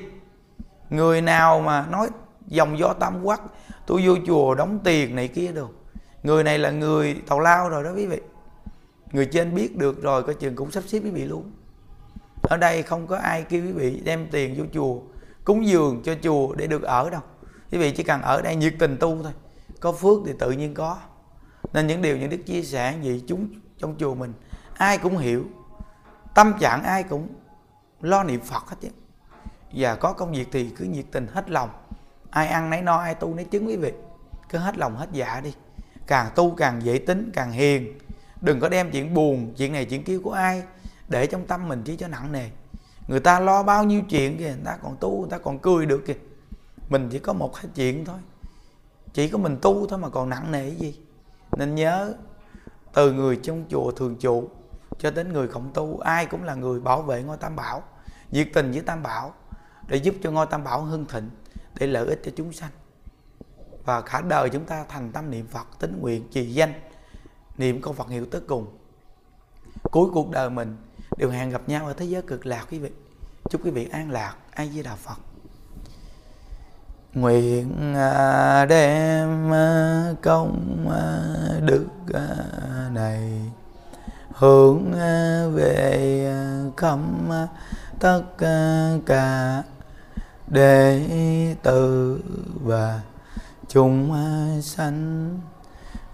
Người 0.90 1.22
nào 1.22 1.62
mà 1.62 1.86
nói 1.90 2.10
dòng 2.48 2.80
gió 2.80 2.94
tam 2.94 3.24
quắc, 3.24 3.42
tôi 3.86 4.02
vô 4.06 4.16
chùa 4.28 4.56
đóng 4.56 4.80
tiền 4.84 5.16
này 5.16 5.28
kia 5.28 5.52
đâu 5.52 5.72
người 6.24 6.44
này 6.44 6.60
là 6.60 6.72
người 6.72 7.22
tàu 7.28 7.40
lao 7.40 7.70
rồi 7.70 7.84
đó 7.84 7.92
quý 7.96 8.06
vị 8.06 8.22
người 9.12 9.26
trên 9.26 9.56
biết 9.56 9.78
được 9.78 10.02
rồi, 10.02 10.24
coi 10.24 10.36
chừng 10.36 10.56
cũng 10.56 10.72
sắp 10.72 10.84
xếp 10.88 11.00
quý 11.04 11.10
vị 11.10 11.26
luôn. 11.26 11.52
Ở 12.42 12.58
đây 12.58 12.84
không 12.84 13.08
có 13.08 13.18
ai 13.18 13.44
kêu 13.44 13.66
quý 13.66 13.72
vị 13.72 14.02
đem 14.06 14.28
tiền 14.32 14.56
vô 14.58 14.66
chùa, 14.74 15.00
cúng 15.44 15.68
dường 15.68 16.02
cho 16.04 16.16
chùa 16.22 16.56
để 16.56 16.68
được 16.68 16.84
ở 16.84 17.10
đâu. 17.10 17.22
Quý 17.72 17.78
vị 17.78 17.92
chỉ 17.92 18.04
cần 18.04 18.22
ở 18.22 18.42
đây 18.42 18.56
nhiệt 18.56 18.74
tình 18.80 18.98
tu 19.00 19.24
thôi, 19.24 19.32
có 19.80 19.92
phước 19.92 20.18
thì 20.26 20.34
tự 20.40 20.52
nhiên 20.52 20.74
có. 20.74 20.98
Nên 21.74 21.88
những 21.88 22.02
điều 22.02 22.18
những 22.18 22.30
đức 22.30 22.46
chia 22.46 22.64
sẻ 22.64 22.96
gì 23.02 23.24
chúng, 23.28 23.48
trong 23.78 23.96
chùa 24.00 24.16
mình, 24.16 24.34
ai 24.74 24.98
cũng 24.98 25.18
hiểu. 25.18 25.46
Tâm 26.36 26.54
trạng 26.60 26.84
ai 26.84 27.04
cũng 27.04 27.28
lo 28.02 28.24
niệm 28.24 28.42
phật 28.42 28.70
hết 28.70 28.76
chứ. 28.82 28.88
Và 29.74 29.96
có 29.96 30.14
công 30.14 30.32
việc 30.32 30.48
thì 30.52 30.70
cứ 30.70 30.86
nhiệt 30.86 31.06
tình 31.12 31.28
hết 31.28 31.50
lòng. 31.50 31.70
Ai 32.30 32.48
ăn 32.48 32.70
nấy 32.70 32.82
no, 32.82 32.98
ai 32.98 33.16
tu 33.16 33.36
nấy 33.36 33.46
chứng 33.46 33.68
quý 33.68 33.76
vị. 33.76 33.92
Cứ 34.50 34.58
hết 34.58 34.78
lòng 34.78 34.96
hết 34.96 35.08
dạ 35.12 35.42
đi. 35.44 35.54
Càng 36.08 36.30
tu 36.36 36.56
càng 36.56 36.82
dễ 36.84 36.98
tính, 36.98 37.32
càng 37.34 37.52
hiền 37.52 37.98
đừng 38.42 38.60
có 38.60 38.70
đem 38.70 38.92
chuyện 38.92 39.14
buồn, 39.14 39.54
chuyện 39.58 39.74
này 39.74 39.86
chuyện 39.86 40.04
kia 40.04 40.20
của 40.24 40.32
ai 40.32 40.64
để 41.08 41.28
trong 41.28 41.48
tâm 41.48 41.68
mình 41.68 41.82
chỉ 41.86 41.96
cho 41.96 42.08
nặng 42.08 42.32
nề. 42.32 42.50
Người 43.08 43.20
ta 43.20 43.40
lo 43.40 43.64
bao 43.64 43.84
nhiêu 43.84 44.02
chuyện 44.10 44.38
kìa, 44.38 44.46
người 44.46 44.66
ta 44.66 44.78
còn 44.84 44.98
tu, 45.00 45.20
người 45.20 45.30
ta 45.30 45.38
còn 45.38 45.60
cười 45.60 45.86
được 45.86 46.04
kìa. 46.08 46.16
Mình 46.90 47.10
chỉ 47.12 47.20
có 47.20 47.34
một 47.34 47.56
hai 47.56 47.66
chuyện 47.76 48.06
thôi. 48.06 48.18
Chỉ 49.14 49.28
có 49.28 49.38
mình 49.38 49.58
tu 49.62 49.88
thôi 49.88 50.00
mà 50.00 50.10
còn 50.10 50.30
nặng 50.30 50.52
nề 50.52 50.70
cái 50.70 50.76
gì? 50.76 51.00
Nên 51.58 51.76
nhớ, 51.76 52.14
từ 52.94 53.14
người 53.14 53.40
trong 53.44 53.64
chùa 53.70 53.92
thường 53.92 54.16
trụ 54.16 54.50
cho 55.00 55.12
đến 55.12 55.34
người 55.34 55.48
không 55.48 55.72
tu, 55.74 56.00
ai 56.00 56.26
cũng 56.26 56.44
là 56.44 56.56
người 56.56 56.80
bảo 56.80 57.02
vệ 57.02 57.24
ngôi 57.24 57.38
tam 57.38 57.56
bảo, 57.56 57.84
nhiệt 58.32 58.48
tình 58.54 58.72
với 58.72 58.82
tam 58.82 59.04
bảo 59.04 59.34
để 59.88 59.98
giúp 59.98 60.16
cho 60.24 60.32
ngôi 60.32 60.46
tam 60.46 60.64
bảo 60.64 60.82
hưng 60.82 61.06
thịnh, 61.06 61.30
để 61.80 61.88
lợi 61.88 62.08
ích 62.08 62.22
cho 62.26 62.32
chúng 62.36 62.54
sanh. 62.54 62.72
Và 63.86 64.02
cả 64.02 64.22
đời 64.22 64.50
chúng 64.50 64.66
ta 64.66 64.86
thành 64.90 65.12
tâm 65.12 65.32
niệm 65.32 65.48
phật 65.48 65.68
tính 65.80 65.98
nguyện, 66.02 66.28
trì 66.32 66.54
danh 66.54 66.74
niệm 67.60 67.82
câu 67.82 67.94
phật 67.94 68.10
hiệu 68.10 68.26
tới 68.26 68.42
cùng. 68.48 68.68
Cuối 69.84 70.10
cuộc 70.14 70.32
đời 70.32 70.50
mình, 70.50 70.78
đều 71.18 71.30
hẹn 71.30 71.50
gặp 71.50 71.62
nhau 71.68 71.88
ở 71.88 71.94
thế 71.94 72.06
giới 72.06 72.22
cực 72.22 72.46
lạc 72.46 72.66
quý 72.72 72.80
vị. 72.80 72.90
Chúc 73.50 73.66
quý 73.66 73.72
vị 73.72 73.88
an 73.92 74.12
lạc. 74.12 74.36
Ai 74.52 74.70
với 74.74 74.84
đạo 74.84 74.96
phật. 74.96 75.18
Nguyện 77.14 77.96
à, 77.96 78.66
đem 78.66 79.54
à, 79.54 80.14
công 80.22 80.90
à, 80.90 81.24
đức 81.62 81.86
này 82.92 83.42
hướng 84.34 84.92
về 85.54 86.34
khắp 86.78 87.00
tất 88.00 88.22
cả 89.06 89.64
đệ 90.48 91.06
tử 91.64 92.20
và 92.64 93.02
chúng 93.68 94.16
sanh 94.62 95.30